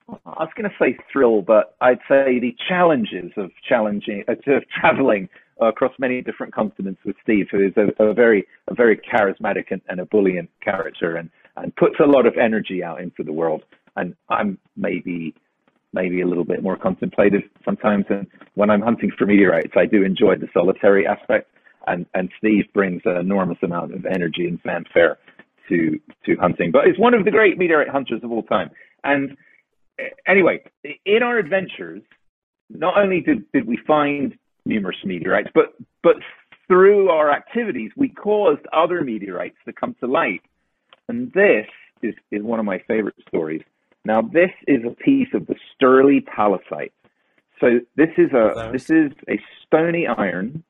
I 0.09 0.43
was 0.43 0.49
going 0.55 0.69
to 0.69 0.75
say 0.79 0.97
thrill, 1.11 1.41
but 1.41 1.75
I'd 1.81 1.99
say 2.07 2.39
the 2.39 2.55
challenges 2.69 3.31
of 3.35 3.51
challenging 3.67 4.23
uh, 4.27 4.33
of 4.33 4.63
traveling 4.79 5.27
across 5.59 5.91
many 5.99 6.21
different 6.21 6.53
continents 6.53 7.01
with 7.05 7.15
Steve, 7.23 7.47
who 7.51 7.65
is 7.65 7.73
a, 7.75 8.03
a 8.03 8.13
very 8.13 8.47
a 8.67 8.73
very 8.73 8.97
charismatic 8.97 9.65
and, 9.71 9.81
and 9.89 9.99
ebullient 9.99 10.49
character, 10.63 11.17
and 11.17 11.29
and 11.57 11.75
puts 11.75 11.95
a 11.99 12.07
lot 12.07 12.25
of 12.25 12.35
energy 12.37 12.83
out 12.83 13.01
into 13.01 13.23
the 13.23 13.33
world. 13.33 13.63
And 13.95 14.15
I'm 14.29 14.57
maybe 14.77 15.33
maybe 15.93 16.21
a 16.21 16.27
little 16.27 16.45
bit 16.45 16.61
more 16.63 16.77
contemplative 16.77 17.41
sometimes. 17.65 18.05
And 18.09 18.27
when 18.55 18.69
I'm 18.69 18.81
hunting 18.81 19.11
for 19.17 19.25
meteorites, 19.25 19.73
I 19.75 19.85
do 19.85 20.03
enjoy 20.03 20.35
the 20.37 20.47
solitary 20.53 21.07
aspect. 21.07 21.49
And, 21.87 22.05
and 22.13 22.29
Steve 22.37 22.65
brings 22.73 23.01
an 23.05 23.17
enormous 23.17 23.57
amount 23.63 23.93
of 23.93 24.05
energy 24.05 24.47
and 24.47 24.61
fanfare 24.61 25.17
to, 25.69 25.99
to 26.25 26.35
hunting. 26.35 26.71
But 26.71 26.85
he's 26.85 26.99
one 26.99 27.13
of 27.13 27.25
the 27.25 27.31
great 27.31 27.57
meteorite 27.57 27.89
hunters 27.89 28.21
of 28.23 28.31
all 28.31 28.43
time. 28.43 28.71
And 29.03 29.37
eh, 29.99 30.09
anyway, 30.27 30.63
in 31.05 31.23
our 31.23 31.37
adventures, 31.37 32.01
not 32.69 32.97
only 32.97 33.21
did, 33.21 33.49
did 33.53 33.67
we 33.67 33.77
find 33.87 34.37
numerous 34.65 34.97
meteorites, 35.03 35.49
but, 35.53 35.73
but 36.03 36.17
through 36.67 37.09
our 37.09 37.31
activities, 37.31 37.91
we 37.95 38.09
caused 38.09 38.61
other 38.73 39.01
meteorites 39.03 39.57
to 39.65 39.73
come 39.73 39.95
to 40.01 40.07
light. 40.07 40.41
And 41.07 41.31
this 41.31 41.67
is, 42.01 42.13
is 42.31 42.43
one 42.43 42.59
of 42.59 42.65
my 42.65 42.79
favorite 42.87 43.15
stories. 43.27 43.61
Now, 44.03 44.21
this 44.21 44.51
is 44.67 44.83
a 44.85 44.91
piece 44.91 45.29
of 45.33 45.47
the 45.47 45.55
Stirling 45.75 46.23
pallasite. 46.23 46.91
So 47.59 47.79
this 47.95 48.09
is 48.17 48.31
a 48.31 48.69
this 48.71 48.89
is 48.89 49.11
a 49.27 49.39
stony 49.65 50.07
iron. 50.07 50.63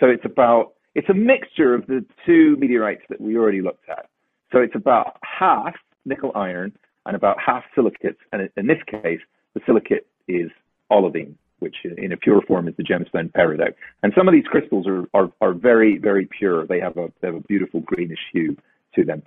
So 0.00 0.06
it's 0.06 0.24
about 0.24 0.74
it's 0.94 1.08
a 1.08 1.14
mixture 1.14 1.74
of 1.74 1.86
the 1.86 2.04
two 2.24 2.56
meteorites 2.58 3.02
that 3.10 3.20
we 3.20 3.36
already 3.36 3.60
looked 3.60 3.88
at. 3.88 4.08
So 4.52 4.60
it's 4.60 4.74
about 4.74 5.18
half 5.22 5.74
nickel 6.04 6.32
iron 6.34 6.72
and 7.04 7.14
about 7.14 7.36
half 7.44 7.64
silicates. 7.74 8.18
And 8.32 8.48
in 8.56 8.66
this 8.66 8.82
case, 8.90 9.20
the 9.54 9.60
silicate 9.66 10.06
is 10.26 10.50
olivine, 10.90 11.36
which 11.58 11.76
in 11.84 12.12
a 12.12 12.16
pure 12.16 12.40
form 12.42 12.68
is 12.68 12.74
the 12.76 12.82
gemstone 12.82 13.30
peridot. 13.32 13.74
And 14.02 14.12
some 14.16 14.28
of 14.28 14.32
these 14.32 14.46
crystals 14.46 14.86
are, 14.86 15.04
are, 15.12 15.30
are 15.40 15.52
very, 15.52 15.98
very 15.98 16.26
pure. 16.38 16.66
They 16.66 16.80
have 16.80 16.96
a 16.96 17.12
they 17.20 17.28
have 17.28 17.36
a 17.36 17.40
beautiful 17.40 17.80
greenish 17.80 18.18
hue 18.32 18.56
to 18.94 19.04
them. 19.04 19.22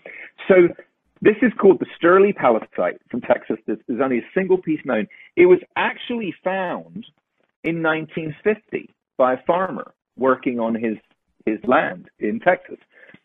So 0.47 0.69
this 1.21 1.35
is 1.41 1.51
called 1.59 1.79
the 1.79 1.85
Stirling 1.97 2.33
pallasite 2.33 2.97
from 3.11 3.21
Texas. 3.21 3.57
There's 3.65 4.01
only 4.01 4.19
a 4.19 4.29
single 4.33 4.57
piece 4.57 4.79
known. 4.85 5.07
It 5.35 5.45
was 5.45 5.59
actually 5.75 6.33
found 6.43 7.05
in 7.63 7.83
1950 7.83 8.89
by 9.17 9.33
a 9.33 9.37
farmer 9.45 9.93
working 10.19 10.59
on 10.59 10.75
his 10.75 10.97
his 11.45 11.59
land 11.63 12.09
in 12.19 12.39
Texas, 12.39 12.77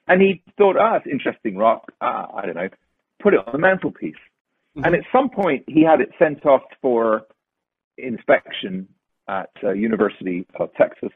and 0.07 0.23
he 0.23 0.43
thought, 0.57 0.77
ah, 0.79 0.97
it's 0.97 1.07
interesting 1.07 1.57
rock. 1.57 1.93
Ah, 2.01 2.29
I 2.35 2.47
don't 2.47 2.55
know, 2.55 2.69
put 3.23 3.35
it 3.35 3.41
on 3.47 3.53
the 3.53 3.59
mantelpiece. 3.59 4.15
Mm-hmm. 4.77 4.85
And 4.85 4.95
at 4.95 5.03
some 5.13 5.31
point, 5.31 5.65
he 5.67 5.83
had 5.85 6.01
it 6.01 6.11
sent 6.19 6.47
off 6.47 6.63
for 6.81 7.23
inspection 7.99 8.89
at 9.29 9.51
uh, 9.63 9.73
University 9.73 10.47
of 10.59 10.73
Texas, 10.75 11.11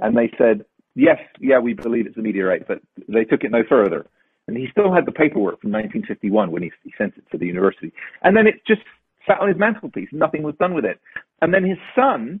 and 0.00 0.16
they 0.16 0.30
said, 0.38 0.64
yes, 0.94 1.18
yeah, 1.40 1.58
we 1.58 1.74
believe 1.74 2.06
it's 2.06 2.16
a 2.16 2.22
meteorite, 2.22 2.66
but 2.66 2.80
they 3.08 3.24
took 3.24 3.44
it 3.44 3.50
no 3.50 3.62
further. 3.68 4.06
And 4.46 4.56
he 4.56 4.66
still 4.70 4.92
had 4.92 5.06
the 5.06 5.12
paperwork 5.12 5.60
from 5.60 5.72
1951 5.72 6.50
when 6.50 6.62
he, 6.62 6.72
he 6.82 6.92
sent 6.98 7.16
it 7.16 7.24
to 7.32 7.38
the 7.38 7.46
university. 7.46 7.92
And 8.22 8.36
then 8.36 8.46
it 8.46 8.66
just 8.66 8.82
sat 9.26 9.40
on 9.40 9.48
his 9.48 9.58
mantelpiece. 9.58 10.10
Nothing 10.12 10.42
was 10.42 10.54
done 10.60 10.74
with 10.74 10.84
it. 10.84 11.00
And 11.40 11.54
then 11.54 11.64
his 11.64 11.78
son, 11.94 12.40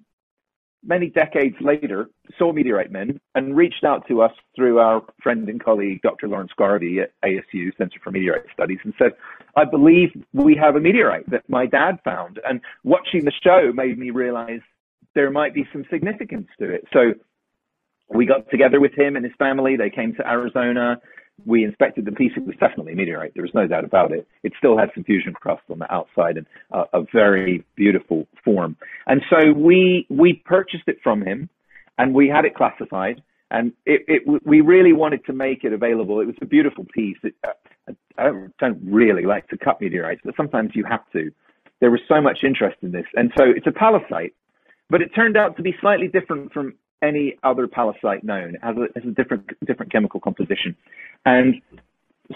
many 0.84 1.08
decades 1.08 1.56
later, 1.60 2.08
saw 2.38 2.52
Meteorite 2.52 2.92
Men 2.92 3.20
and 3.34 3.56
reached 3.56 3.84
out 3.84 4.06
to 4.08 4.22
us 4.22 4.32
through 4.54 4.78
our 4.78 5.02
friend 5.22 5.48
and 5.48 5.62
colleague, 5.62 6.02
Dr. 6.02 6.28
Lawrence 6.28 6.52
Garvie 6.56 7.00
at 7.00 7.12
ASU 7.24 7.76
Center 7.76 7.98
for 8.02 8.10
Meteorite 8.10 8.46
Studies, 8.52 8.78
and 8.84 8.94
said, 8.98 9.12
I 9.56 9.64
believe 9.64 10.10
we 10.32 10.56
have 10.56 10.76
a 10.76 10.80
meteorite 10.80 11.28
that 11.30 11.48
my 11.48 11.66
dad 11.66 11.98
found. 12.04 12.40
And 12.48 12.60
watching 12.82 13.24
the 13.24 13.32
show 13.42 13.72
made 13.72 13.98
me 13.98 14.10
realize 14.10 14.60
there 15.14 15.30
might 15.30 15.54
be 15.54 15.66
some 15.72 15.84
significance 15.90 16.48
to 16.58 16.70
it. 16.70 16.84
So 16.92 17.14
we 18.08 18.26
got 18.26 18.50
together 18.50 18.80
with 18.80 18.92
him 18.94 19.16
and 19.16 19.24
his 19.24 19.34
family. 19.38 19.76
They 19.76 19.90
came 19.90 20.14
to 20.16 20.28
Arizona 20.28 21.00
we 21.46 21.64
inspected 21.64 22.04
the 22.04 22.12
piece. 22.12 22.32
It 22.36 22.46
was 22.46 22.56
definitely 22.60 22.92
a 22.92 22.96
meteorite. 22.96 23.32
There 23.34 23.42
was 23.42 23.54
no 23.54 23.66
doubt 23.66 23.84
about 23.84 24.12
it. 24.12 24.26
It 24.42 24.52
still 24.58 24.78
had 24.78 24.90
some 24.94 25.04
fusion 25.04 25.32
crust 25.32 25.62
on 25.70 25.78
the 25.78 25.92
outside 25.92 26.36
and 26.36 26.46
uh, 26.72 26.84
a 26.92 27.02
very 27.12 27.64
beautiful 27.76 28.26
form. 28.44 28.76
And 29.06 29.20
so 29.28 29.52
we 29.52 30.06
we 30.08 30.42
purchased 30.44 30.84
it 30.86 30.98
from 31.02 31.22
him, 31.22 31.48
and 31.98 32.14
we 32.14 32.28
had 32.28 32.44
it 32.44 32.54
classified. 32.54 33.22
And 33.50 33.72
it, 33.84 34.02
it 34.08 34.42
we 34.44 34.60
really 34.60 34.92
wanted 34.92 35.24
to 35.26 35.32
make 35.32 35.64
it 35.64 35.72
available. 35.72 36.20
It 36.20 36.26
was 36.26 36.36
a 36.40 36.46
beautiful 36.46 36.84
piece. 36.92 37.18
It, 37.22 37.34
uh, 37.46 37.92
I 38.16 38.30
don't 38.58 38.80
really 38.84 39.24
like 39.24 39.48
to 39.48 39.58
cut 39.58 39.80
meteorites, 39.80 40.22
but 40.24 40.34
sometimes 40.36 40.70
you 40.74 40.84
have 40.84 41.02
to. 41.12 41.30
There 41.80 41.90
was 41.90 42.00
so 42.08 42.20
much 42.20 42.38
interest 42.42 42.78
in 42.82 42.92
this, 42.92 43.04
and 43.14 43.30
so 43.36 43.44
it's 43.44 43.66
a 43.66 43.70
pallasite, 43.70 44.32
but 44.88 45.02
it 45.02 45.10
turned 45.14 45.36
out 45.36 45.56
to 45.56 45.62
be 45.62 45.74
slightly 45.80 46.08
different 46.08 46.52
from 46.52 46.74
any 47.02 47.36
other 47.42 47.66
pallasite 47.66 48.24
known. 48.24 48.54
It 48.54 48.60
has 48.62 48.76
a, 48.76 48.98
has 48.98 49.08
a 49.08 49.14
different 49.14 49.50
different 49.66 49.92
chemical 49.92 50.20
composition, 50.20 50.76
and 51.24 51.60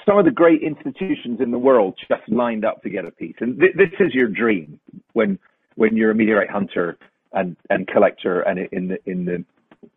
some 0.05 0.19
of 0.19 0.25
the 0.25 0.31
great 0.31 0.63
institutions 0.63 1.41
in 1.41 1.51
the 1.51 1.59
world 1.59 1.99
just 2.09 2.29
lined 2.29 2.65
up 2.65 2.83
to 2.83 2.91
get 2.91 3.05
a 3.05 3.11
piece. 3.11 3.37
And 3.41 3.59
th- 3.59 3.75
this 3.75 3.91
is 4.01 4.15
your 4.15 4.29
dream 4.29 4.81
when 5.13 5.39
when 5.77 5.97
you're 5.97 6.11
a 6.11 6.15
meteorite 6.15 6.51
hunter 6.51 6.99
and, 7.33 7.57
and 7.71 7.87
collector 7.87 8.41
and 8.41 8.59
in 8.73 8.89
the 8.89 8.99
in 9.07 9.25
the 9.25 9.45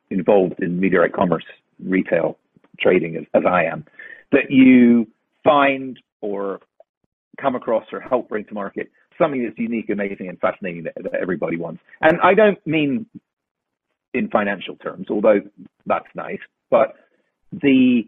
involved 0.09 0.61
in 0.61 0.79
meteorite 0.79 1.13
commerce, 1.13 1.45
retail 1.83 2.37
trading 2.79 3.15
as, 3.15 3.23
as 3.33 3.43
I 3.47 3.63
am, 3.65 3.85
that 4.31 4.49
you 4.49 5.07
find 5.43 5.99
or 6.21 6.59
come 7.39 7.55
across 7.55 7.85
or 7.91 7.99
help 7.99 8.29
bring 8.29 8.45
to 8.45 8.53
market 8.53 8.91
something 9.17 9.43
that's 9.43 9.57
unique, 9.57 9.89
amazing, 9.89 10.27
and 10.27 10.39
fascinating 10.39 10.83
that, 10.83 10.93
that 11.03 11.15
everybody 11.15 11.57
wants. 11.57 11.81
And 12.01 12.19
I 12.21 12.33
don't 12.33 12.65
mean 12.65 13.05
in 14.13 14.29
financial 14.29 14.75
terms, 14.75 15.07
although 15.09 15.41
that's 15.85 16.07
nice. 16.15 16.39
But 16.69 16.95
the 17.51 18.03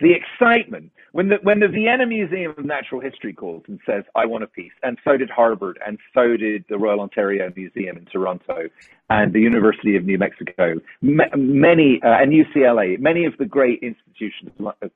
the 0.00 0.12
excitement 0.12 0.90
when 1.12 1.28
the 1.28 1.36
when 1.42 1.60
the 1.60 1.68
Vienna 1.68 2.06
Museum 2.06 2.54
of 2.58 2.64
Natural 2.64 3.00
History 3.00 3.32
calls 3.32 3.62
and 3.68 3.78
says, 3.86 4.02
"I 4.14 4.26
want 4.26 4.42
a 4.42 4.48
piece," 4.48 4.72
and 4.82 4.98
so 5.04 5.16
did 5.16 5.30
Harvard, 5.30 5.78
and 5.86 5.98
so 6.12 6.36
did 6.36 6.64
the 6.68 6.76
Royal 6.78 7.00
Ontario 7.00 7.52
Museum 7.54 7.96
in 7.96 8.04
Toronto, 8.06 8.68
and 9.08 9.32
the 9.32 9.40
University 9.40 9.96
of 9.96 10.04
New 10.04 10.18
Mexico, 10.18 10.74
many 11.00 12.00
uh, 12.02 12.08
and 12.08 12.32
UCLA, 12.32 12.98
many 12.98 13.24
of 13.24 13.36
the 13.38 13.46
great 13.46 13.80
institutions 13.82 14.50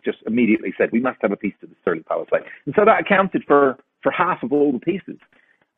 just 0.05 0.19
immediately 0.27 0.75
said, 0.77 0.91
"We 0.91 1.01
must 1.01 1.19
have 1.23 1.31
a 1.31 1.37
piece 1.37 1.55
to 1.61 1.67
the 1.67 1.77
Stirling 1.83 2.05
Pallasite," 2.05 2.45
and 2.67 2.75
so 2.75 2.85
that 2.85 3.01
accounted 3.01 3.45
for 3.47 3.79
for 4.03 4.11
half 4.11 4.43
of 4.43 4.53
all 4.53 4.73
the 4.73 4.81
pieces, 4.81 5.19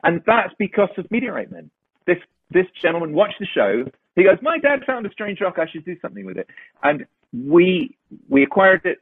and 0.03 0.23
that's 0.25 0.53
because 0.57 0.89
of 0.97 1.09
Meteorite 1.11 1.51
Men. 1.51 1.69
This 2.07 2.17
this 2.49 2.65
gentleman 2.81 3.13
watched 3.13 3.39
the 3.39 3.45
show 3.45 3.85
he 4.15 4.23
goes, 4.23 4.37
my 4.41 4.57
dad 4.57 4.83
found 4.85 5.05
a 5.05 5.11
strange 5.11 5.39
rock. 5.41 5.57
I 5.57 5.67
should 5.67 5.85
do 5.85 5.97
something 6.01 6.25
with 6.25 6.37
it. 6.37 6.47
And 6.83 7.05
we 7.33 7.95
we 8.27 8.43
acquired 8.43 8.81
it, 8.85 8.99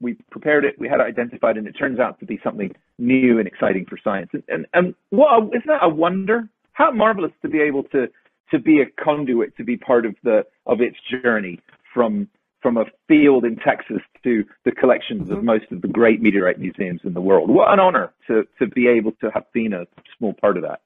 we 0.00 0.14
prepared 0.30 0.64
it, 0.64 0.78
we 0.78 0.88
had 0.88 1.00
it 1.00 1.04
identified, 1.04 1.56
and 1.56 1.66
it 1.66 1.72
turns 1.72 1.98
out 1.98 2.20
to 2.20 2.26
be 2.26 2.40
something 2.42 2.74
new 2.98 3.38
and 3.38 3.48
exciting 3.48 3.84
for 3.86 3.98
science. 4.02 4.30
And 4.32 4.42
and, 4.48 4.66
and 4.74 4.94
what 5.10 5.44
isn't 5.48 5.66
that 5.66 5.82
a 5.82 5.88
wonder? 5.88 6.48
How 6.72 6.90
marvelous 6.90 7.32
to 7.42 7.48
be 7.48 7.60
able 7.60 7.84
to 7.84 8.08
to 8.50 8.58
be 8.58 8.80
a 8.80 8.86
conduit, 9.02 9.56
to 9.56 9.64
be 9.64 9.76
part 9.76 10.06
of 10.06 10.14
the 10.22 10.44
of 10.66 10.80
its 10.80 10.96
journey 11.10 11.60
from 11.92 12.28
from 12.60 12.76
a 12.76 12.84
field 13.06 13.44
in 13.44 13.56
Texas 13.56 14.02
to 14.24 14.44
the 14.64 14.72
collections 14.72 15.30
of 15.30 15.38
mm-hmm. 15.38 15.46
most 15.46 15.70
of 15.70 15.80
the 15.80 15.88
great 15.88 16.20
meteorite 16.20 16.58
museums 16.58 17.00
in 17.04 17.14
the 17.14 17.20
world. 17.20 17.48
What 17.50 17.72
an 17.72 17.80
honor 17.80 18.12
to 18.26 18.46
to 18.58 18.66
be 18.66 18.88
able 18.88 19.12
to 19.20 19.30
have 19.32 19.44
been 19.52 19.72
a 19.72 19.86
small 20.16 20.34
part 20.34 20.56
of 20.56 20.62
that. 20.64 20.80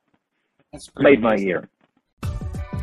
That's 0.73 0.89
great. 0.89 1.21
made 1.21 1.23
my 1.23 1.35
year. 1.37 1.69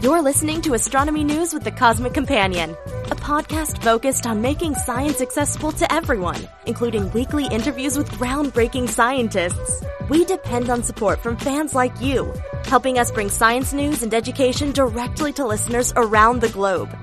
You're 0.01 0.21
listening 0.21 0.61
to 0.61 0.75
Astronomy 0.75 1.25
News 1.25 1.53
with 1.53 1.65
the 1.65 1.73
Cosmic 1.73 2.13
Companion, 2.13 2.71
a 3.11 3.15
podcast 3.15 3.83
focused 3.83 4.25
on 4.25 4.41
making 4.41 4.75
science 4.75 5.19
accessible 5.19 5.73
to 5.73 5.91
everyone, 5.91 6.47
including 6.65 7.11
weekly 7.11 7.45
interviews 7.47 7.97
with 7.97 8.09
groundbreaking 8.11 8.87
scientists. 8.87 9.83
We 10.07 10.23
depend 10.23 10.69
on 10.69 10.83
support 10.83 11.19
from 11.19 11.35
fans 11.35 11.75
like 11.75 11.99
you, 11.99 12.33
helping 12.63 12.97
us 12.97 13.11
bring 13.11 13.29
science 13.29 13.73
news 13.73 14.01
and 14.01 14.13
education 14.13 14.71
directly 14.71 15.33
to 15.33 15.45
listeners 15.45 15.91
around 15.97 16.39
the 16.39 16.49
globe. 16.49 16.97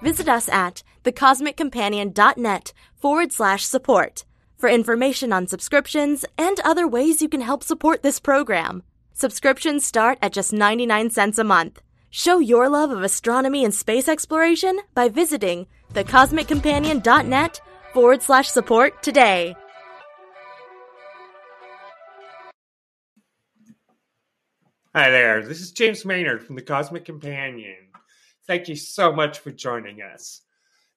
Visit 0.00 0.28
us 0.28 0.48
at 0.48 0.84
thecosmiccompanion.net 1.02 2.72
forward 2.94 3.32
slash 3.32 3.64
support 3.64 4.24
for 4.56 4.68
information 4.68 5.32
on 5.32 5.48
subscriptions 5.48 6.24
and 6.38 6.60
other 6.60 6.86
ways 6.86 7.20
you 7.20 7.28
can 7.28 7.40
help 7.40 7.64
support 7.64 8.04
this 8.04 8.20
program. 8.20 8.84
Subscriptions 9.14 9.84
start 9.84 10.16
at 10.22 10.32
just 10.32 10.52
99 10.52 11.10
cents 11.10 11.38
a 11.38 11.44
month. 11.44 11.80
Show 12.16 12.38
your 12.38 12.70
love 12.70 12.92
of 12.92 13.02
astronomy 13.02 13.62
and 13.62 13.74
space 13.74 14.08
exploration 14.08 14.80
by 14.94 15.10
visiting 15.10 15.66
thecosmiccompanion.net 15.92 17.60
forward 17.92 18.22
slash 18.22 18.48
support 18.48 19.02
today. 19.02 19.54
Hi 24.94 25.10
there, 25.10 25.46
this 25.46 25.60
is 25.60 25.72
James 25.72 26.06
Maynard 26.06 26.42
from 26.42 26.56
the 26.56 26.62
Cosmic 26.62 27.04
Companion. 27.04 27.90
Thank 28.46 28.68
you 28.68 28.76
so 28.76 29.12
much 29.12 29.40
for 29.40 29.50
joining 29.50 30.00
us. 30.00 30.40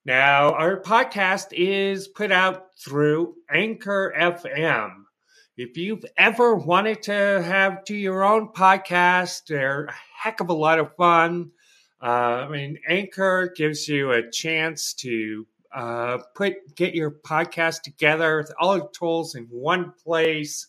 Now, 0.06 0.54
our 0.54 0.82
podcast 0.82 1.48
is 1.52 2.08
put 2.08 2.32
out 2.32 2.68
through 2.82 3.36
Anchor 3.54 4.14
FM. 4.18 4.92
If 5.62 5.76
you've 5.76 6.06
ever 6.16 6.56
wanted 6.56 7.04
to 7.04 7.44
have 7.44 7.84
do 7.84 7.94
your 7.94 8.24
own 8.24 8.54
podcast, 8.54 9.48
they're 9.48 9.88
a 9.88 9.94
heck 10.16 10.40
of 10.40 10.48
a 10.48 10.54
lot 10.54 10.80
of 10.80 10.96
fun. 10.96 11.52
Uh, 12.02 12.06
I 12.06 12.48
mean, 12.48 12.78
Anchor 12.88 13.52
gives 13.54 13.86
you 13.86 14.14
a 14.14 14.32
chance 14.32 14.94
to 14.94 15.46
uh, 15.76 16.20
put 16.34 16.78
get 16.78 16.96
your 16.96 17.12
podcast 17.12 17.82
together 17.82 18.38
with 18.38 18.54
all 18.58 18.76
the 18.76 18.88
tools 18.98 19.36
in 19.36 19.48
one 19.52 19.92
place, 20.02 20.68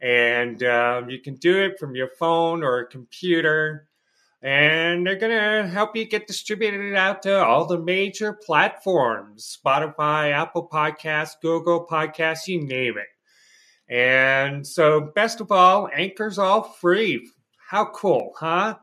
and 0.00 0.60
um, 0.64 1.08
you 1.08 1.20
can 1.20 1.36
do 1.36 1.62
it 1.62 1.78
from 1.78 1.94
your 1.94 2.10
phone 2.18 2.64
or 2.64 2.80
a 2.80 2.88
computer. 2.88 3.86
And 4.42 5.06
they're 5.06 5.14
gonna 5.14 5.68
help 5.68 5.94
you 5.94 6.04
get 6.04 6.26
distributed 6.26 6.96
out 6.96 7.22
to 7.22 7.44
all 7.44 7.66
the 7.66 7.78
major 7.78 8.32
platforms: 8.32 9.56
Spotify, 9.64 10.32
Apple 10.32 10.68
Podcasts, 10.68 11.40
Google 11.40 11.86
Podcasts, 11.88 12.48
you 12.48 12.60
name 12.60 12.98
it. 12.98 13.06
And 13.88 14.66
so, 14.66 15.00
best 15.14 15.40
of 15.40 15.52
all, 15.52 15.88
Anchor's 15.92 16.38
all 16.38 16.62
free. 16.62 17.30
How 17.70 17.86
cool, 17.86 18.32
huh? 18.36 18.76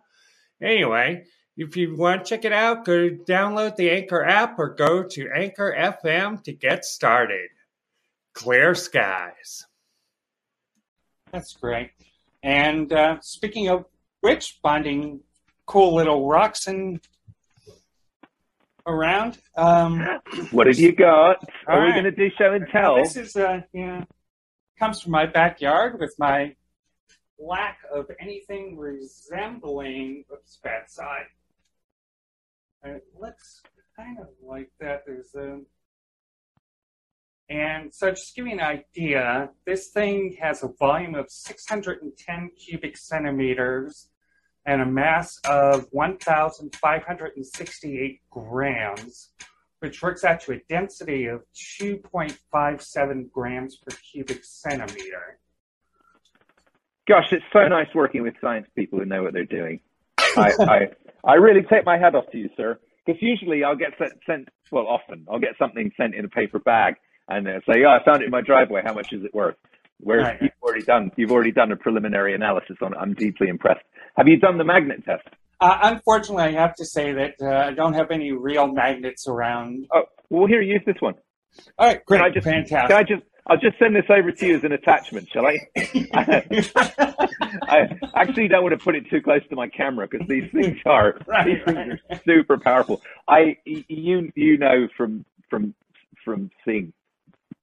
Anyway, 0.62 1.26
if 1.58 1.76
you 1.76 1.96
want 1.96 2.26
to 2.26 2.30
check 2.30 2.46
it 2.46 2.54
out, 2.54 2.86
go 2.86 3.10
download 3.10 3.76
the 3.76 3.92
Anchor 3.92 4.24
app 4.24 4.58
or 4.58 4.70
go 4.70 5.04
to 5.04 5.30
Anchor 5.36 5.76
FM 5.78 6.42
to 6.44 6.54
get 6.54 6.86
started. 6.86 7.50
Clear 8.34 8.74
skies. 8.76 9.66
That's 11.32 11.54
great. 11.54 11.92
And 12.42 12.92
uh, 12.94 13.18
speaking 13.22 13.70
of 13.70 13.86
which, 14.22 14.60
finding 14.62 15.20
cool 15.66 15.96
little 15.96 16.28
rocks 16.28 16.68
and 16.68 17.00
around. 18.86 19.38
Um, 19.56 20.06
what 20.52 20.68
have 20.68 20.80
you 20.80 20.94
got? 20.94 21.44
Are 21.68 21.80
right. 21.80 21.88
we 21.88 21.92
going 21.92 22.04
to 22.06 22.12
do 22.12 22.30
show 22.38 22.54
and 22.54 22.68
tell? 22.72 22.98
Now, 22.98 23.04
this 23.04 23.16
is 23.16 23.36
uh, 23.36 23.62
yeah, 23.74 24.04
comes 24.84 25.00
from 25.00 25.14
my 25.14 25.26
backyard 25.26 25.98
with 25.98 26.14
my 26.20 26.54
lack 27.40 27.78
of 27.96 28.12
anything 28.20 28.78
resembling. 28.78 30.26
Oops, 30.30 30.60
bad 30.62 30.90
side. 30.90 31.28
It 32.84 33.06
looks 33.18 33.62
kind 33.96 34.18
of 34.20 34.28
like 34.46 34.72
that. 34.82 35.04
There's 35.08 35.34
a. 35.36 35.60
And 37.48 37.94
so, 37.94 38.10
just 38.10 38.36
give 38.36 38.46
you 38.46 38.52
an 38.52 38.60
idea, 38.60 39.52
this 39.66 39.88
thing 39.88 40.36
has 40.42 40.64
a 40.64 40.70
volume 40.78 41.16
of 41.16 41.28
610 41.30 42.52
cubic 42.58 42.98
centimeters 42.98 44.10
and 44.66 44.82
a 44.82 44.86
mass 44.86 45.40
of 45.46 45.86
1,568 45.92 48.20
grams, 48.30 49.30
which 49.84 50.02
works 50.02 50.24
out 50.24 50.40
to 50.40 50.54
a 50.54 50.60
density 50.70 51.26
of 51.26 51.44
2.57 51.82 53.32
grams 53.32 53.76
per 53.76 53.94
cubic 53.98 54.46
centimeter. 54.46 55.40
Gosh, 57.06 57.26
it's 57.34 57.44
so 57.52 57.68
nice 57.68 57.88
working 57.94 58.24
with 58.24 58.34
science 58.40 58.66
people 58.78 59.00
who 59.00 59.06
know 59.06 59.24
what 59.24 59.34
they're 59.34 59.44
doing. 59.44 59.82
I, 60.18 60.54
I, 60.60 60.80
I 61.26 61.34
really 61.34 61.64
take 61.64 61.86
my 61.86 61.98
hat 61.98 62.16
off 62.16 62.32
to 62.32 62.38
you, 62.38 62.50
sir. 62.56 62.80
Because 63.06 63.22
usually 63.22 63.66
I'll 63.66 63.76
get 63.76 63.90
sent, 63.98 64.14
sent, 64.26 64.48
well, 64.72 64.88
often 64.88 65.28
I'll 65.30 65.40
get 65.40 65.58
something 65.60 65.92
sent 65.98 66.16
in 66.16 66.24
a 66.24 66.30
paper 66.30 66.60
bag 66.60 66.96
and 67.28 67.46
they'll 67.46 67.60
say, 67.68 67.84
"Oh, 67.86 67.90
I 67.90 68.02
found 68.06 68.22
it 68.22 68.26
in 68.26 68.32
my 68.32 68.40
driveway. 68.40 68.84
How 68.86 68.94
much 68.94 69.12
is 69.12 69.26
it 69.26 69.34
worth?" 69.34 69.56
Whereas 70.00 70.28
Right. 70.28 70.42
you've 70.44 70.52
already 70.62 70.84
done, 70.84 71.12
you've 71.18 71.32
already 71.32 71.52
done 71.52 71.74
a 71.74 71.76
preliminary 71.76 72.34
analysis 72.34 72.78
on 72.82 72.94
it. 72.94 72.98
I'm 72.98 73.14
deeply 73.14 73.50
impressed. 73.50 73.84
Have 74.16 74.30
you 74.30 74.38
done 74.40 74.58
the 74.58 74.64
magnet 74.64 75.04
test? 75.04 75.28
Uh, 75.60 75.78
unfortunately, 75.84 76.44
I 76.44 76.52
have 76.52 76.76
to 76.76 76.86
say 76.86 77.14
that 77.14 77.36
uh, 77.42 77.68
I 77.70 77.72
don't 77.74 77.94
have 77.94 78.12
any 78.12 78.32
real 78.32 78.68
magnets 78.68 79.28
around. 79.28 79.88
Oh, 79.94 80.04
well, 80.30 80.48
here, 80.48 80.62
use 80.62 80.82
this 80.86 80.98
one. 81.00 81.16
All 81.78 81.88
right, 81.88 82.04
great, 82.06 82.20
Can 82.20 82.26
I 82.26 82.34
just, 82.34 82.46
fantastic. 82.46 82.90
can 82.90 82.98
I 82.98 83.04
just, 83.04 83.24
I'll 83.48 83.58
just 83.58 83.78
send 83.78 83.96
this 83.96 84.06
over 84.10 84.32
to 84.32 84.46
you 84.46 84.56
as 84.58 84.64
an 84.64 84.72
attachment, 84.72 85.30
shall 85.32 85.46
I? 85.46 85.60
I 87.68 88.00
actually 88.16 88.48
don't 88.48 88.64
want 88.64 88.78
to 88.78 88.84
put 88.84 88.96
it 88.96 89.10
too 89.10 89.22
close 89.22 89.42
to 89.50 89.56
my 89.56 89.68
camera 89.68 90.08
because 90.10 90.28
these 90.28 90.50
things 90.52 90.78
are 90.86 91.18
Right, 91.28 91.46
these 91.46 91.64
things 91.66 92.00
are 92.10 92.22
super 92.26 92.58
powerful. 92.58 93.02
I 93.28 93.58
you 93.66 94.32
you 94.36 94.58
know 94.58 94.88
from 94.98 95.26
from 95.50 95.74
from 96.24 96.50
seeing 96.66 96.94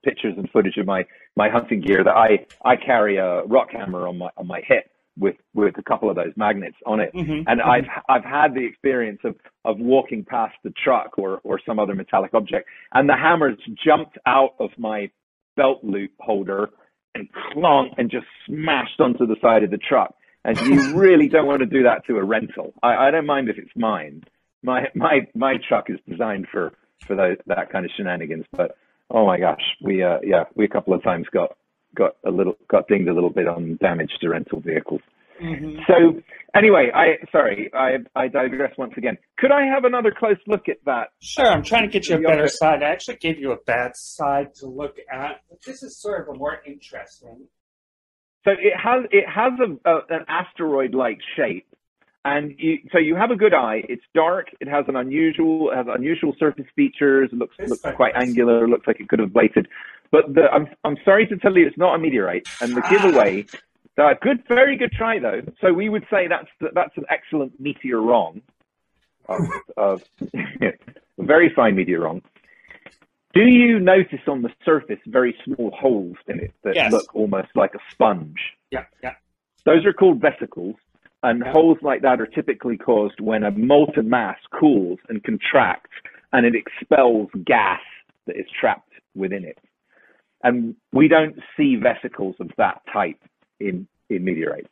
pictures 0.05 0.35
and 0.37 0.49
footage 0.51 0.77
of 0.77 0.87
my 0.87 1.05
my 1.37 1.49
hunting 1.49 1.81
gear 1.81 2.05
that 2.05 2.17
I 2.17 2.47
I 2.65 2.77
carry 2.77 3.17
a 3.17 3.43
rock 3.45 3.71
hammer 3.73 4.07
on 4.07 4.19
my 4.19 4.31
on 4.37 4.47
my 4.47 4.61
hip 4.67 4.91
with 5.19 5.37
with 5.55 5.77
a 5.79 5.83
couple 5.83 6.09
of 6.09 6.17
those 6.17 6.33
magnets 6.37 6.77
on 6.87 7.01
it. 7.01 7.13
Mhm, 7.15 7.45
And 7.47 7.61
mhm. 7.61 7.67
I've 7.67 7.89
I've 8.09 8.25
had 8.25 8.55
the 8.55 8.65
experience 8.65 9.21
of 9.25 9.37
of 9.65 9.79
walking 9.79 10.25
past 10.25 10.55
the 10.65 10.71
truck 10.83 11.19
or 11.19 11.41
or 11.45 11.61
some 11.67 11.79
other 11.79 11.95
metallic 11.95 12.33
object, 12.35 12.69
and 12.95 13.09
the 13.09 13.17
hammer's 13.17 13.59
jumped 13.85 14.19
out 14.27 14.55
of 14.59 14.71
my 14.79 15.11
belt 15.57 15.83
loop 15.83 16.13
holder 16.21 16.71
and 17.15 17.29
clunk 17.53 17.93
and 17.99 18.11
just 18.11 18.27
smashed 18.47 19.01
onto 19.01 19.27
the 19.27 19.37
side 19.43 19.65
of 19.65 19.71
the 19.71 19.79
truck. 19.79 20.15
And 20.45 20.59
you 20.61 20.95
really 20.97 21.29
don't 21.29 21.47
want 21.47 21.61
to 21.61 21.67
do 21.67 21.83
that 21.83 22.07
to 22.07 22.17
a 22.17 22.25
rental. 22.25 22.73
I, 22.83 23.09
I 23.09 23.11
don't 23.11 23.27
mind 23.27 23.49
if 23.49 23.59
it's 23.59 23.75
mine. 23.77 24.23
My 24.63 24.87
my 24.95 25.27
my 25.35 25.57
truck 25.69 25.91
is 25.91 25.99
designed 26.09 26.47
for 26.51 26.73
for 27.07 27.17
those, 27.17 27.37
that 27.47 27.71
kind 27.71 27.85
of 27.85 27.91
shenanigans. 27.97 28.47
But 28.53 28.77
oh 29.11 29.27
my 29.27 29.39
gosh, 29.41 29.63
we 29.83 30.03
uh 30.03 30.19
yeah 30.23 30.45
we 30.55 30.65
a 30.65 30.69
couple 30.69 30.95
of 30.95 31.03
times 31.03 31.27
got 31.33 31.57
got 31.95 32.17
a 32.25 32.31
little 32.31 32.57
got 32.69 32.89
dinged 32.89 33.09
a 33.09 33.15
little 33.15 33.31
bit 33.31 33.47
on 33.49 33.79
damage 33.81 34.13
to 34.21 34.29
rental 34.29 34.61
vehicles. 34.61 35.01
Mhm. 35.41 35.87
So 35.87 36.21
anyway, 36.55 36.91
I 36.95 37.17
sorry, 37.33 37.71
I 37.73 37.99
I 38.15 38.29
digress 38.29 38.77
once 38.77 38.93
again. 38.97 39.17
Could 39.39 39.51
I 39.53 39.65
have 39.67 39.85
another 39.85 40.11
close 40.17 40.37
look 40.47 40.69
at 40.69 40.77
that? 40.85 41.09
Sure, 41.21 41.47
I'm 41.47 41.63
trying 41.63 41.83
to 41.83 41.89
get 41.89 42.09
you 42.09 42.17
a 42.17 42.21
better 42.21 42.49
side. 42.49 42.83
I 42.83 42.91
actually 42.91 43.17
gave 43.17 43.39
you 43.39 43.53
a 43.53 43.57
bad 43.57 43.93
side 43.97 44.55
to 44.57 44.67
look 44.67 44.97
at, 45.11 45.41
but 45.49 45.59
this 45.65 45.83
is 45.83 45.99
sort 46.01 46.23
of 46.29 46.35
a 46.35 46.39
more 46.39 46.59
interesting. 46.67 47.47
So 48.45 48.51
it 48.53 48.75
has 48.77 49.05
it 49.11 49.25
has 49.29 49.53
a, 49.61 49.91
a 49.91 49.97
an 50.11 50.25
asteroid 50.29 50.95
like 50.95 51.19
shape, 51.37 51.67
and 52.25 52.55
you 52.59 52.79
so 52.93 52.99
you 52.99 53.17
have 53.17 53.31
a 53.31 53.37
good 53.37 53.55
eye. 53.55 53.83
It's 53.89 54.05
dark. 54.15 54.49
It 54.61 54.69
has 54.69 54.85
an 54.89 54.97
unusual 54.97 55.71
has 55.75 55.87
unusual 55.89 56.35
surface 56.39 56.67
features. 56.77 57.31
It 57.33 57.39
looks 57.39 57.57
This 57.59 57.71
looks 57.71 57.97
quite 57.97 58.15
is- 58.17 58.29
angular. 58.29 58.69
Looks 58.69 58.87
like 58.87 59.01
it 59.01 59.09
could 59.09 59.21
have 59.21 59.33
bladed. 59.33 59.69
But 60.13 60.35
the, 60.35 60.43
I'm 60.53 60.67
I'm 60.85 60.97
sorry 61.05 61.27
to 61.29 61.37
tell 61.37 61.57
you, 61.57 61.67
it's 61.67 61.79
not 61.79 61.95
a 61.95 61.99
meteorite. 61.99 62.47
And 62.61 62.77
the 62.77 62.83
giveaway, 62.91 63.47
uh, 63.99 64.15
good, 64.21 64.43
very 64.49 64.77
good 64.77 64.93
try 64.93 65.19
though. 65.19 65.41
So 65.61 65.73
we 65.73 65.89
would 65.89 66.05
say 66.11 66.27
that's 66.29 66.49
that's 66.75 66.97
an 66.97 67.05
excellent 67.09 67.59
meteor 67.61 68.01
wrong. 68.01 68.43
Of, 69.29 69.43
of 69.77 70.03
a 70.35 70.73
very 71.19 71.53
fine 71.55 71.77
meteor 71.77 72.01
wrong. 72.01 72.23
Do 73.33 73.43
you 73.43 73.79
notice 73.79 74.19
on 74.27 74.43
the 74.43 74.51
surface 74.65 74.99
very 75.07 75.37
small 75.45 75.71
holes 75.71 76.17
in 76.27 76.41
it 76.41 76.53
that 76.65 76.75
Yes. 76.75 76.91
look 76.91 77.15
almost 77.15 77.49
like 77.55 77.73
a 77.75 77.79
sponge? 77.93 78.39
Yeah, 78.73 78.87
yeah. 79.05 79.15
Those 79.65 79.87
are 79.87 79.93
called 79.93 80.21
vesicles, 80.21 80.75
and 81.23 81.43
Yeah. 81.47 81.53
holes 81.53 81.79
like 81.81 82.03
that 82.03 82.21
are 82.21 82.27
typically 82.27 82.77
caused 82.77 83.21
when 83.21 83.45
a 83.45 83.53
molten 83.53 84.09
mass 84.11 84.39
cools 84.59 84.99
and 85.09 85.23
contracts, 85.23 85.93
and 86.33 86.45
it 86.45 86.57
expels 86.57 87.29
gas 87.45 87.81
that 88.27 88.37
is 88.37 88.47
trapped 88.51 88.91
within 89.15 89.45
it. 89.45 89.59
And 90.43 90.75
we 90.93 91.09
don't 91.09 91.37
see 91.57 91.77
vesicles 91.77 92.37
of 92.41 92.51
that 92.57 92.83
type 92.93 93.21
in 93.59 93.87
in 94.09 94.25
meteorites. 94.25 94.69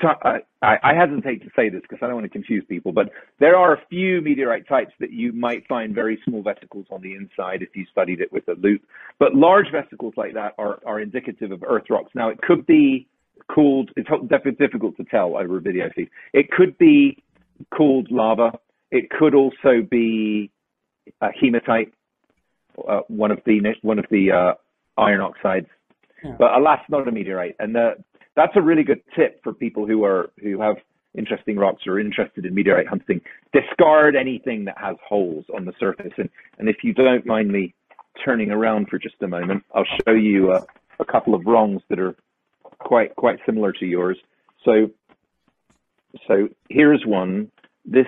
So, 0.00 0.08
I, 0.22 0.40
I 0.62 0.94
hesitate 0.94 1.42
to 1.42 1.50
say 1.56 1.70
this 1.70 1.80
because 1.80 1.98
I 2.02 2.06
don't 2.06 2.16
want 2.16 2.24
to 2.26 2.30
confuse 2.30 2.64
people, 2.68 2.92
but 2.92 3.10
there 3.38 3.56
are 3.56 3.74
a 3.74 3.80
few 3.88 4.20
meteorite 4.20 4.68
types 4.68 4.92
that 5.00 5.10
you 5.10 5.32
might 5.32 5.66
find 5.66 5.94
very 5.94 6.20
small 6.24 6.42
vesicles 6.42 6.86
on 6.90 7.00
the 7.00 7.14
inside 7.14 7.62
if 7.62 7.74
you 7.74 7.86
studied 7.90 8.20
it 8.20 8.30
with 8.32 8.46
a 8.48 8.54
loupe. 8.58 8.82
But 9.18 9.34
large 9.34 9.66
vesicles 9.72 10.12
like 10.16 10.34
that 10.34 10.54
are, 10.58 10.80
are 10.84 11.00
indicative 11.00 11.50
of 11.50 11.62
Earth 11.62 11.84
rocks. 11.88 12.10
Now, 12.14 12.28
it 12.28 12.42
could 12.42 12.66
be 12.66 13.06
cooled, 13.48 13.90
it's 13.96 14.08
difficult 14.58 14.96
to 14.98 15.04
tell 15.04 15.36
over 15.36 15.58
a 15.58 15.60
video 15.60 15.88
feed. 15.94 16.10
It 16.34 16.50
could 16.50 16.76
be 16.76 17.22
cooled 17.74 18.10
lava. 18.10 18.58
It 18.90 19.08
could 19.10 19.34
also 19.34 19.82
be 19.88 20.50
uh, 21.20 21.28
hematite, 21.40 21.92
uh, 22.86 23.00
one 23.08 23.30
of 23.30 23.40
the 23.46 23.60
one 23.82 23.98
of 23.98 24.06
the 24.10 24.30
uh, 24.30 24.54
iron 24.96 25.20
oxides. 25.20 25.68
Yeah. 26.24 26.36
But 26.38 26.54
alas, 26.54 26.80
not 26.88 27.06
a 27.06 27.12
meteorite. 27.12 27.56
And 27.58 27.76
that's 28.36 28.52
a 28.56 28.62
really 28.62 28.82
good 28.82 29.02
tip 29.14 29.42
for 29.42 29.52
people 29.52 29.86
who 29.86 30.04
are 30.04 30.30
who 30.42 30.60
have 30.60 30.76
interesting 31.16 31.56
rocks 31.56 31.82
or 31.86 31.98
interested 31.98 32.44
in 32.44 32.54
meteorite 32.54 32.86
hunting. 32.86 33.20
Discard 33.52 34.16
anything 34.16 34.66
that 34.66 34.76
has 34.78 34.96
holes 35.06 35.44
on 35.54 35.64
the 35.64 35.72
surface. 35.80 36.12
And, 36.18 36.28
and 36.58 36.68
if 36.68 36.76
you 36.82 36.92
don't 36.92 37.26
mind 37.26 37.50
me 37.50 37.74
turning 38.24 38.50
around 38.50 38.88
for 38.88 38.98
just 38.98 39.16
a 39.22 39.28
moment, 39.28 39.64
I'll 39.74 39.86
show 40.06 40.12
you 40.12 40.52
a, 40.52 40.66
a 41.00 41.04
couple 41.04 41.34
of 41.34 41.46
rungs 41.46 41.82
that 41.88 41.98
are 41.98 42.14
quite 42.78 43.16
quite 43.16 43.38
similar 43.46 43.72
to 43.72 43.86
yours. 43.86 44.18
So 44.64 44.90
so 46.26 46.48
here's 46.68 47.04
one. 47.06 47.50
This 47.84 48.06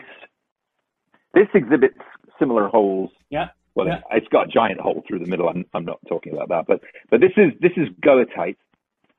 this 1.34 1.48
exhibits 1.54 1.98
similar 2.38 2.68
holes. 2.68 3.10
Yeah. 3.30 3.48
Well, 3.78 3.86
yeah. 3.86 4.00
it's 4.10 4.26
got 4.26 4.48
a 4.48 4.50
giant 4.50 4.80
hole 4.80 5.04
through 5.06 5.20
the 5.20 5.26
middle. 5.26 5.48
I'm, 5.48 5.64
I'm 5.72 5.84
not 5.84 6.00
talking 6.08 6.32
about 6.32 6.48
that, 6.48 6.66
but 6.66 6.80
but 7.10 7.20
this 7.20 7.30
is 7.36 7.52
this 7.60 7.70
is 7.76 7.86
goethite, 8.04 8.56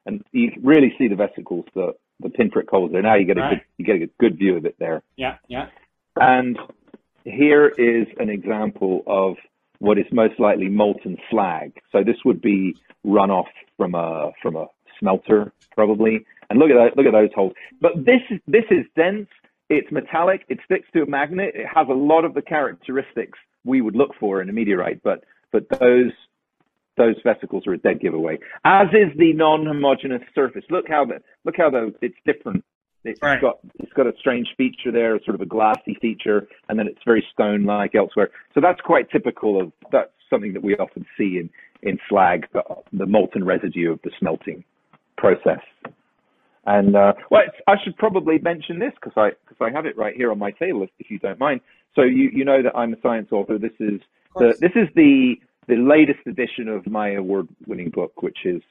and 0.06 0.22
you 0.34 0.52
really 0.62 0.94
see 0.98 1.08
the 1.08 1.16
vesicles, 1.16 1.64
the 1.74 1.94
the 2.20 2.30
pinprick 2.30 2.70
holes 2.70 2.92
there. 2.92 3.02
Now 3.02 3.16
you 3.16 3.26
get 3.26 3.38
a 3.38 3.42
right. 3.42 3.50
good, 3.52 3.62
you 3.78 3.86
get 3.86 4.02
a 4.02 4.12
good 4.20 4.38
view 4.38 4.58
of 4.58 4.66
it 4.66 4.76
there. 4.78 5.02
Yeah, 5.16 5.38
yeah. 5.48 5.68
And 6.18 6.60
here 7.24 7.70
is 7.70 8.08
an 8.20 8.30
example 8.30 9.04
of 9.08 9.38
what 9.78 9.98
is 9.98 10.06
most 10.12 10.38
likely 10.42 10.68
molten 10.68 11.16
slag. 11.32 11.80
So 11.94 12.04
this 12.04 12.18
would 12.26 12.42
be 12.42 12.76
runoff 13.06 13.48
from 13.78 13.96
a 13.96 14.32
from 14.42 14.58
a 14.58 14.68
smelter 15.00 15.54
probably. 15.74 16.26
And 16.50 16.60
look 16.60 16.70
at 16.70 16.76
that, 16.76 16.98
look 16.98 17.06
at 17.06 17.14
those 17.14 17.30
holes. 17.34 17.54
But 17.80 17.94
this 17.96 18.22
this 18.46 18.66
is 18.72 18.86
dense. 18.98 19.30
It's 19.70 19.90
metallic. 19.90 20.42
It 20.50 20.60
sticks 20.66 20.90
to 20.94 21.04
a 21.04 21.06
magnet. 21.06 21.52
It 21.56 21.68
has 21.74 21.88
a 21.88 21.94
lot 21.94 22.26
of 22.26 22.34
the 22.34 22.42
characteristics 22.42 23.40
we 23.66 23.82
would 23.82 23.96
look 23.96 24.12
for 24.20 24.42
in 24.42 24.50
a 24.50 24.54
meteorite. 24.54 25.02
But 25.04 25.24
but 25.52 25.68
those 25.80 26.12
those 26.98 27.16
vesicles 27.24 27.66
are 27.66 27.74
a 27.74 27.78
dead 27.78 28.02
giveaway. 28.02 28.38
As 28.66 28.88
is 28.90 29.18
the 29.18 29.34
non-homogeneous 29.34 30.22
surface. 30.36 30.66
Look 30.70 30.88
how 30.88 31.06
the 31.06 31.22
look 31.46 31.56
how 31.58 31.70
the 31.70 31.94
it's 32.02 32.18
different. 32.26 32.64
It's 33.06 33.22
right. 33.22 33.42
got 33.42 33.60
it's 33.80 33.94
got 33.94 34.08
a 34.08 34.14
strange 34.20 34.48
feature 34.58 34.92
there, 34.92 35.18
sort 35.24 35.36
of 35.36 35.42
a 35.42 35.46
glassy 35.46 35.96
feature, 36.02 36.48
and 36.68 36.78
then 36.78 36.88
it's 36.88 37.00
very 37.06 37.26
stone-like 37.34 37.96
elsewhere. 37.96 38.30
So 38.54 38.60
that's 38.62 38.82
quite 38.82 39.10
typical 39.10 39.60
of 39.60 39.72
that's 39.92 40.12
something 40.30 40.54
that 40.54 40.64
we 40.64 40.76
often 40.76 41.06
see 41.18 41.38
in 41.38 41.50
in 41.82 41.98
slag, 42.10 42.46
the, 42.52 42.62
the 42.92 43.06
molten 43.06 43.46
residue 43.46 43.92
of 43.94 44.02
the 44.04 44.12
smelting 44.20 44.66
process. 45.18 45.62
And 46.66 46.96
uh, 46.96 47.14
well, 47.32 47.44
I 47.68 47.76
should 47.84 47.98
probably 47.98 48.38
mention 48.38 48.80
this 48.80 48.92
because 49.02 49.14
I 49.16 49.30
because 49.48 49.58
I 49.62 49.76
have 49.76 49.86
it 49.86 49.98
right 49.98 50.14
here 50.14 50.32
on 50.32 50.38
my 50.38 50.52
table, 50.52 50.84
if, 50.84 50.90
if 51.00 51.10
you 51.10 51.18
don't 51.18 51.40
mind. 51.40 51.62
So 52.00 52.06
you 52.06 52.30
you 52.32 52.46
know 52.46 52.64
that 52.64 52.76
I'm 52.78 52.94
a 52.94 53.02
science 53.02 53.28
author. 53.32 53.58
This 53.58 53.74
is 53.80 54.00
the 54.36 54.56
this 54.62 54.72
is 54.76 54.88
the 54.96 55.36
the 55.68 55.76
latest 55.76 56.20
edition 56.26 56.70
of 56.70 56.88
my 56.88 57.12
award-winning 57.12 57.90
book, 57.90 58.22
which 58.22 58.40
is 58.46 58.62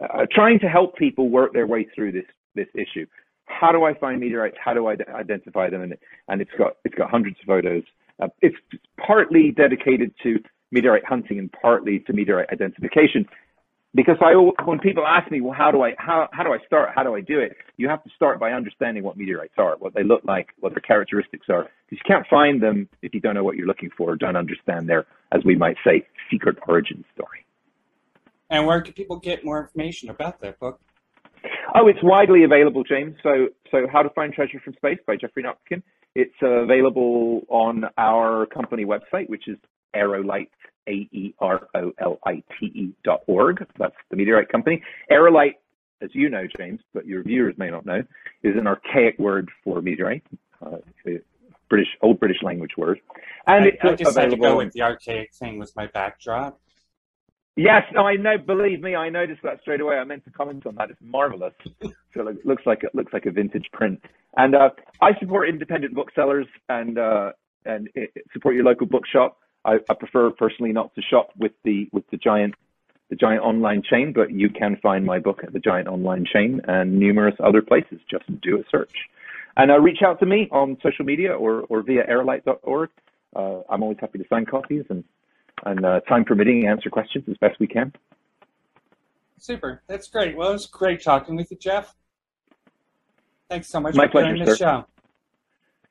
uh, 0.00 0.26
trying 0.30 0.58
to 0.58 0.68
help 0.68 0.96
people 0.96 1.28
work 1.28 1.52
their 1.52 1.68
way 1.68 1.86
through 1.94 2.12
this 2.12 2.24
this 2.56 2.66
issue. 2.74 3.06
How 3.46 3.70
do 3.70 3.84
I 3.84 3.94
find 3.94 4.20
meteorites? 4.20 4.56
How 4.62 4.74
do 4.74 4.88
I 4.88 4.96
identify 5.14 5.70
them? 5.70 5.82
And 5.82 5.96
and 6.28 6.40
it's 6.40 6.50
got 6.58 6.76
it's 6.84 6.94
got 6.96 7.08
hundreds 7.08 7.36
of 7.40 7.46
photos. 7.46 7.84
Uh, 8.20 8.28
it's 8.40 8.56
partly 8.98 9.52
dedicated 9.52 10.12
to 10.24 10.40
meteorite 10.72 11.04
hunting 11.04 11.38
and 11.38 11.52
partly 11.52 12.00
to 12.00 12.12
meteorite 12.12 12.50
identification. 12.50 13.26
Because 13.94 14.16
I, 14.22 14.32
when 14.64 14.78
people 14.78 15.04
ask 15.06 15.30
me, 15.30 15.42
well, 15.42 15.52
how 15.52 15.70
do 15.70 15.82
I, 15.82 15.92
how, 15.98 16.28
how 16.32 16.42
do 16.44 16.50
I 16.50 16.58
start? 16.66 16.90
How 16.94 17.02
do 17.02 17.14
I 17.14 17.20
do 17.20 17.38
it? 17.38 17.56
You 17.76 17.88
have 17.90 18.02
to 18.04 18.10
start 18.16 18.40
by 18.40 18.52
understanding 18.52 19.04
what 19.04 19.18
meteorites 19.18 19.54
are, 19.58 19.76
what 19.76 19.94
they 19.94 20.02
look 20.02 20.22
like, 20.24 20.48
what 20.60 20.72
their 20.72 20.80
characteristics 20.80 21.46
are. 21.50 21.68
Because 21.90 22.02
you 22.04 22.06
can't 22.06 22.26
find 22.28 22.62
them 22.62 22.88
if 23.02 23.12
you 23.12 23.20
don't 23.20 23.34
know 23.34 23.44
what 23.44 23.56
you're 23.56 23.66
looking 23.66 23.90
for, 23.94 24.12
or 24.12 24.16
don't 24.16 24.36
understand 24.36 24.88
their, 24.88 25.04
as 25.30 25.44
we 25.44 25.56
might 25.56 25.76
say, 25.84 26.06
secret 26.30 26.56
origin 26.66 27.04
story. 27.14 27.44
And 28.48 28.66
where 28.66 28.80
can 28.80 28.94
people 28.94 29.16
get 29.16 29.44
more 29.44 29.60
information 29.60 30.08
about 30.08 30.40
that 30.40 30.58
book? 30.58 30.80
Oh, 31.74 31.88
it's 31.88 32.02
widely 32.02 32.44
available, 32.44 32.84
James. 32.84 33.16
So, 33.22 33.48
so 33.70 33.86
How 33.92 34.02
to 34.02 34.10
Find 34.10 34.32
Treasure 34.32 34.60
from 34.64 34.74
Space 34.74 34.98
by 35.06 35.16
Geoffrey 35.16 35.42
Notkin. 35.42 35.82
It's 36.14 36.34
uh, 36.42 36.46
available 36.46 37.42
on 37.48 37.84
our 37.98 38.46
company 38.46 38.84
website, 38.84 39.28
which 39.28 39.48
is 39.48 39.58
Aerolite, 39.94 40.48
A-E-R-O-L-I-T-E 40.88 42.42
dot 43.04 43.22
org. 43.26 43.66
That's 43.78 43.94
the 44.10 44.16
meteorite 44.16 44.48
company. 44.48 44.82
Aerolite, 45.10 45.56
as 46.00 46.10
you 46.14 46.28
know, 46.28 46.46
James, 46.56 46.80
but 46.92 47.06
your 47.06 47.22
viewers 47.22 47.54
may 47.58 47.70
not 47.70 47.86
know, 47.86 48.02
is 48.42 48.56
an 48.56 48.66
archaic 48.66 49.18
word 49.18 49.50
for 49.62 49.80
meteorite. 49.80 50.24
Uh, 50.64 50.78
British, 51.68 51.88
old 52.02 52.20
British 52.20 52.42
language 52.42 52.72
word. 52.76 53.00
And 53.46 53.64
I, 53.64 53.68
it's 53.68 53.78
I 53.82 53.94
just 53.94 54.10
available. 54.10 54.20
had 54.20 54.30
to 54.30 54.36
go 54.36 54.56
with 54.58 54.72
the 54.74 54.82
archaic 54.82 55.32
thing 55.34 55.58
with 55.58 55.74
my 55.74 55.86
backdrop. 55.86 56.60
Yes, 57.56 57.82
no, 57.92 58.06
I 58.06 58.16
know. 58.16 58.38
Believe 58.38 58.80
me, 58.80 58.94
I 58.94 59.10
noticed 59.10 59.42
that 59.42 59.60
straight 59.60 59.80
away. 59.80 59.96
I 59.96 60.04
meant 60.04 60.24
to 60.24 60.30
comment 60.30 60.66
on 60.66 60.74
that. 60.76 60.90
It's 60.90 61.00
marvelous. 61.02 61.52
so 62.14 62.28
it 62.28 62.46
looks 62.46 62.62
like 62.64 62.82
it 62.82 62.94
looks 62.94 63.12
like 63.12 63.26
a 63.26 63.30
vintage 63.30 63.66
print. 63.72 64.02
And 64.36 64.54
uh, 64.54 64.70
I 65.02 65.18
support 65.18 65.50
independent 65.50 65.94
booksellers 65.94 66.46
and 66.70 66.98
uh, 66.98 67.32
and 67.66 67.90
it, 67.94 68.10
support 68.32 68.54
your 68.54 68.64
local 68.64 68.86
bookshop. 68.86 69.38
I, 69.64 69.78
I, 69.88 69.94
prefer 69.94 70.30
personally 70.30 70.72
not 70.72 70.94
to 70.94 71.02
shop 71.02 71.30
with 71.38 71.52
the 71.64 71.88
with 71.92 72.04
the 72.10 72.16
giant 72.16 72.54
the 73.10 73.16
giant 73.16 73.42
online 73.42 73.82
chain, 73.82 74.12
but 74.12 74.30
you 74.30 74.48
can 74.48 74.76
find 74.82 75.04
my 75.04 75.18
book 75.18 75.40
at 75.44 75.52
the 75.52 75.58
giant 75.58 75.88
online 75.88 76.24
chain 76.24 76.60
and 76.66 76.98
numerous 76.98 77.34
other 77.40 77.62
places. 77.62 78.00
Just 78.10 78.24
do 78.40 78.58
a 78.58 78.64
search, 78.70 78.94
and 79.56 79.70
uh, 79.70 79.78
reach 79.78 80.02
out 80.04 80.18
to 80.20 80.26
me 80.26 80.48
on 80.50 80.78
social 80.82 81.04
media 81.04 81.32
or 81.32 81.64
or 81.68 81.82
via 81.82 82.04
aerolite.org. 82.06 82.90
Uh, 83.34 83.60
I'm 83.68 83.82
always 83.82 83.98
happy 84.00 84.18
to 84.18 84.24
sign 84.28 84.46
copies 84.46 84.84
and 84.88 85.04
and 85.64 85.84
uh, 85.84 86.00
time 86.08 86.24
permitting, 86.24 86.66
answer 86.66 86.90
questions 86.90 87.24
as 87.28 87.36
best 87.36 87.60
we 87.60 87.66
can. 87.66 87.92
Super. 89.38 89.82
That's 89.86 90.08
great. 90.08 90.36
Well, 90.36 90.50
it 90.50 90.52
was 90.52 90.66
great 90.66 91.02
talking 91.02 91.36
with 91.36 91.50
you, 91.50 91.56
Jeff. 91.56 91.94
Thanks 93.50 93.68
so 93.68 93.80
much 93.80 93.94
My 93.94 94.06
for 94.06 94.12
pleasure, 94.12 94.34
doing 94.34 94.46
the 94.46 94.56
show. 94.56 94.86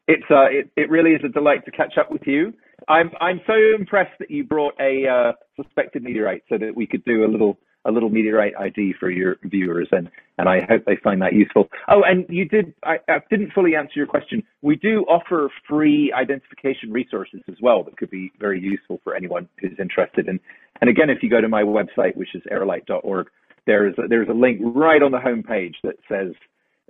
It's 0.08 0.24
uh, 0.32 0.46
it, 0.50 0.72
it 0.76 0.90
really 0.90 1.12
is 1.12 1.22
a 1.24 1.30
delight 1.30 1.66
to 1.66 1.72
catch 1.72 1.98
up 1.98 2.12
with 2.12 2.26
you. 2.26 2.54
I'm 2.88 3.12
I'm 3.20 3.42
so 3.48 3.54
impressed 3.78 4.18
that 4.20 4.32
you 4.32 4.44
brought 4.44 4.74
a 4.80 5.08
uh, 5.08 5.32
suspected 5.56 6.04
meteorite 6.04 6.44
so 6.50 6.58
that 6.58 6.76
we 6.76 6.88
could 6.88 7.04
do 7.06 7.26
a 7.26 7.30
little 7.30 7.58
a 7.86 7.92
little 7.92 8.10
meteorite 8.10 8.54
ID 8.60 8.94
for 9.00 9.10
your 9.10 9.38
viewers, 9.44 9.88
and 9.92 10.10
and 10.38 10.48
I 10.48 10.62
hope 10.68 10.86
they 10.86 10.98
find 11.04 11.22
that 11.22 11.34
useful. 11.34 11.70
Oh, 11.88 12.04
and 12.04 12.26
you 12.30 12.46
did 12.46 12.74
I, 12.84 12.98
I 13.08 13.20
didn't 13.30 13.54
fully 13.54 13.76
answer 13.76 13.94
your 13.96 14.08
question. 14.08 14.44
We 14.62 14.76
do 14.76 15.06
offer 15.10 15.50
free 15.68 16.14
identification 16.16 16.92
resources 16.92 17.42
as 17.48 17.56
well 17.62 17.84
that 17.84 17.98
could 17.98 18.12
be 18.12 18.32
very 18.40 18.60
useful 18.60 19.00
for 19.04 19.16
anyone 19.16 19.48
who's 19.60 19.78
interested. 19.80 20.28
And 20.28 20.40
and 20.80 20.90
again, 20.90 21.10
if 21.10 21.24
you 21.24 21.30
go 21.30 21.42
to 21.42 21.50
my 21.50 21.64
website, 21.64 22.16
which 22.16 22.36
is 22.36 22.44
aerolite.org, 22.52 23.28
there's 23.66 23.96
a, 23.98 24.08
there's 24.08 24.30
a 24.30 24.34
link 24.34 24.60
right 24.62 25.02
on 25.02 25.12
the 25.12 25.20
homepage 25.20 25.76
that 25.84 25.96
says 26.08 26.34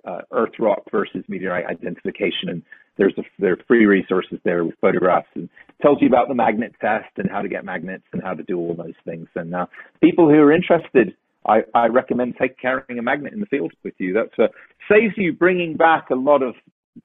uh, 0.06 0.22
Earth 0.32 0.54
rock 0.60 0.84
versus 0.92 1.24
meteorite 1.28 1.66
identification, 1.66 2.50
and 2.50 2.64
there's 3.02 3.18
a, 3.18 3.24
there 3.40 3.54
are 3.54 3.60
free 3.68 3.88
resources 3.88 4.38
there 4.44 4.64
with 4.64 4.76
photographs 4.80 5.28
and 5.34 5.50
tells 5.82 5.98
you 6.02 6.08
about 6.08 6.28
the 6.28 6.36
magnet 6.36 6.72
test 6.80 7.10
and 7.18 7.32
how 7.32 7.42
to 7.42 7.50
get 7.50 7.66
magnets 7.66 8.04
and 8.14 8.22
how 8.22 8.36
to 8.36 8.44
do 8.44 8.60
all 8.60 8.76
those 8.76 8.94
things. 9.06 9.28
And 9.36 9.56
uh, 9.56 9.66
people 10.02 10.30
who 10.30 10.36
are 10.36 10.52
interested, 10.52 11.16
I, 11.48 11.62
I 11.74 11.88
recommend 11.88 12.36
take 12.40 12.60
carrying 12.60 13.00
a 13.00 13.02
magnet 13.02 13.34
in 13.34 13.40
the 13.40 13.48
field 13.48 13.74
with 13.84 13.96
you. 13.98 14.14
That 14.14 14.44
uh, 14.44 14.50
saves 14.88 15.16
you 15.18 15.34
bringing 15.34 15.78
back 15.78 16.12
a 16.12 16.16
lot 16.16 16.44
of 16.44 16.54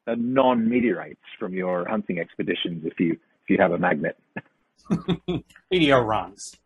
uh, 0.07 0.17
non-meteorites 0.19 1.19
from 1.39 1.55
your 1.55 1.89
hunting 1.89 2.19
expeditions 2.19 2.85
if 2.85 3.01
you 3.01 3.13
if 3.13 3.49
you 3.49 3.57
have 3.59 3.73
a 3.73 3.79
magnet. 3.79 4.19
Video 5.73 6.01
runs. 6.01 6.57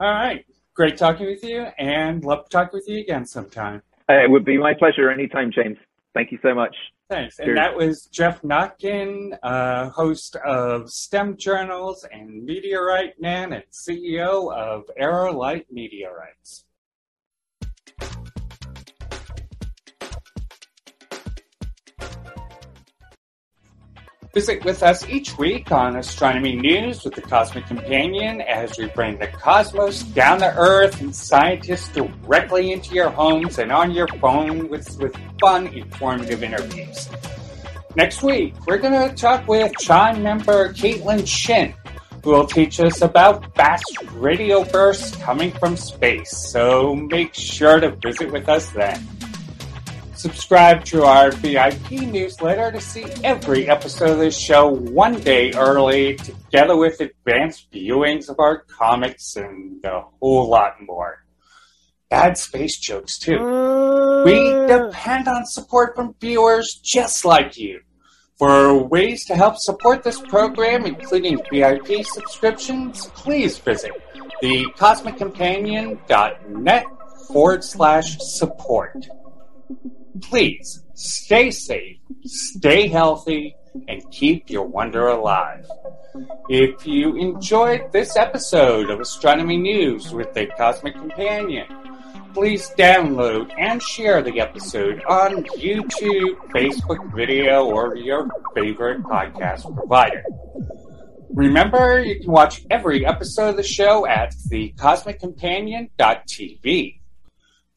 All 0.00 0.10
right. 0.10 0.46
Great 0.72 0.96
talking 0.96 1.26
with 1.26 1.44
you, 1.44 1.66
and 1.78 2.24
love 2.24 2.44
to 2.44 2.50
talk 2.50 2.72
with 2.72 2.88
you 2.88 2.98
again 2.98 3.26
sometime. 3.26 3.82
Uh, 4.08 4.24
it 4.24 4.30
would 4.30 4.44
be 4.44 4.56
my 4.56 4.72
pleasure 4.72 5.10
anytime, 5.10 5.50
James. 5.52 5.76
Thank 6.14 6.32
you 6.32 6.38
so 6.42 6.54
much. 6.54 6.74
Thanks. 7.08 7.38
And 7.38 7.56
that 7.56 7.76
was 7.76 8.08
Jeff 8.10 8.42
Notkin, 8.42 9.38
uh, 9.42 9.90
host 9.90 10.36
of 10.44 10.90
STEM 10.90 11.36
Journals 11.36 12.04
and 12.10 12.44
Meteorite 12.44 13.20
Man 13.20 13.52
and 13.52 13.64
CEO 13.70 14.52
of 14.52 14.90
Aerolite 15.00 15.66
Meteorites. 15.70 16.65
Visit 24.36 24.66
with 24.66 24.82
us 24.82 25.08
each 25.08 25.38
week 25.38 25.72
on 25.72 25.96
Astronomy 25.96 26.56
News 26.56 27.04
with 27.04 27.14
the 27.14 27.22
Cosmic 27.22 27.64
Companion 27.66 28.42
as 28.42 28.76
we 28.76 28.84
bring 28.88 29.18
the 29.18 29.28
cosmos 29.28 30.02
down 30.02 30.40
to 30.40 30.54
Earth 30.58 31.00
and 31.00 31.16
scientists 31.16 31.88
directly 31.88 32.72
into 32.72 32.94
your 32.94 33.08
homes 33.08 33.58
and 33.58 33.72
on 33.72 33.92
your 33.92 34.06
phone 34.20 34.68
with, 34.68 34.94
with 34.98 35.16
fun, 35.40 35.68
informative 35.68 36.42
interviews. 36.42 37.08
Next 37.96 38.22
week, 38.22 38.52
we're 38.66 38.76
going 38.76 39.08
to 39.08 39.16
talk 39.16 39.48
with 39.48 39.72
Chime 39.78 40.22
member 40.22 40.70
Kaitlyn 40.74 41.26
Shin, 41.26 41.72
who 42.22 42.32
will 42.32 42.46
teach 42.46 42.78
us 42.78 43.00
about 43.00 43.54
fast 43.54 43.90
radio 44.16 44.64
bursts 44.64 45.16
coming 45.16 45.50
from 45.52 45.78
space. 45.78 46.36
So 46.36 46.94
make 46.94 47.32
sure 47.32 47.80
to 47.80 47.92
visit 47.92 48.30
with 48.30 48.50
us 48.50 48.68
then. 48.68 49.02
Subscribe 50.16 50.84
to 50.86 51.04
our 51.04 51.30
VIP 51.30 51.90
newsletter 51.90 52.72
to 52.72 52.80
see 52.80 53.04
every 53.22 53.68
episode 53.68 54.12
of 54.12 54.18
this 54.18 54.34
show 54.36 54.66
one 54.66 55.20
day 55.20 55.52
early, 55.52 56.16
together 56.16 56.74
with 56.74 57.02
advanced 57.02 57.70
viewings 57.70 58.30
of 58.30 58.40
our 58.40 58.60
comics 58.60 59.36
and 59.36 59.84
a 59.84 60.04
whole 60.18 60.48
lot 60.48 60.80
more. 60.80 61.22
bad 62.08 62.38
space 62.38 62.78
jokes 62.78 63.18
too. 63.18 63.34
We 63.34 63.42
mm. 63.42 64.68
depend 64.68 65.28
on 65.28 65.44
support 65.44 65.94
from 65.94 66.14
viewers 66.18 66.80
just 66.82 67.26
like 67.26 67.58
you. 67.58 67.82
For 68.38 68.88
ways 68.88 69.26
to 69.26 69.36
help 69.36 69.58
support 69.58 70.02
this 70.02 70.18
program, 70.20 70.86
including 70.86 71.42
VIP 71.52 72.04
subscriptions, 72.04 73.04
please 73.08 73.58
visit 73.58 73.92
thecosmiccompanion.net 74.42 76.86
forward 77.28 77.64
slash 77.64 78.16
support. 78.18 79.06
Please 80.22 80.82
stay 80.94 81.50
safe, 81.50 81.98
stay 82.24 82.88
healthy, 82.88 83.54
and 83.88 84.10
keep 84.10 84.48
your 84.50 84.66
wonder 84.66 85.08
alive. 85.08 85.66
If 86.48 86.86
you 86.86 87.16
enjoyed 87.16 87.92
this 87.92 88.16
episode 88.16 88.88
of 88.90 89.00
Astronomy 89.00 89.58
News 89.58 90.12
with 90.12 90.32
the 90.32 90.46
Cosmic 90.46 90.94
Companion, 90.94 91.66
please 92.32 92.70
download 92.78 93.52
and 93.58 93.82
share 93.82 94.22
the 94.22 94.40
episode 94.40 95.04
on 95.04 95.44
YouTube, 95.44 96.36
Facebook 96.50 97.14
video, 97.14 97.66
or 97.66 97.96
your 97.96 98.30
favorite 98.54 99.02
podcast 99.02 99.74
provider. 99.74 100.24
Remember, 101.30 102.00
you 102.00 102.20
can 102.20 102.30
watch 102.30 102.64
every 102.70 103.04
episode 103.04 103.50
of 103.50 103.56
the 103.56 103.62
show 103.62 104.06
at 104.06 104.34
thecosmiccompanion.tv. 104.50 106.95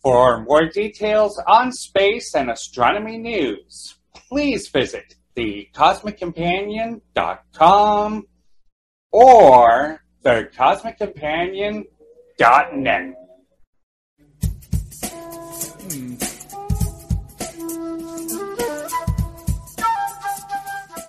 For 0.01 0.43
more 0.43 0.65
details 0.65 1.39
on 1.45 1.73
space 1.73 2.33
and 2.33 2.49
astronomy 2.49 3.17
news, 3.17 3.97
please 4.13 4.69
visit 4.69 5.15
thecosmiccompanion.com 5.35 8.27
or 9.11 10.01
thecosmiccompanion.net. 10.23 13.18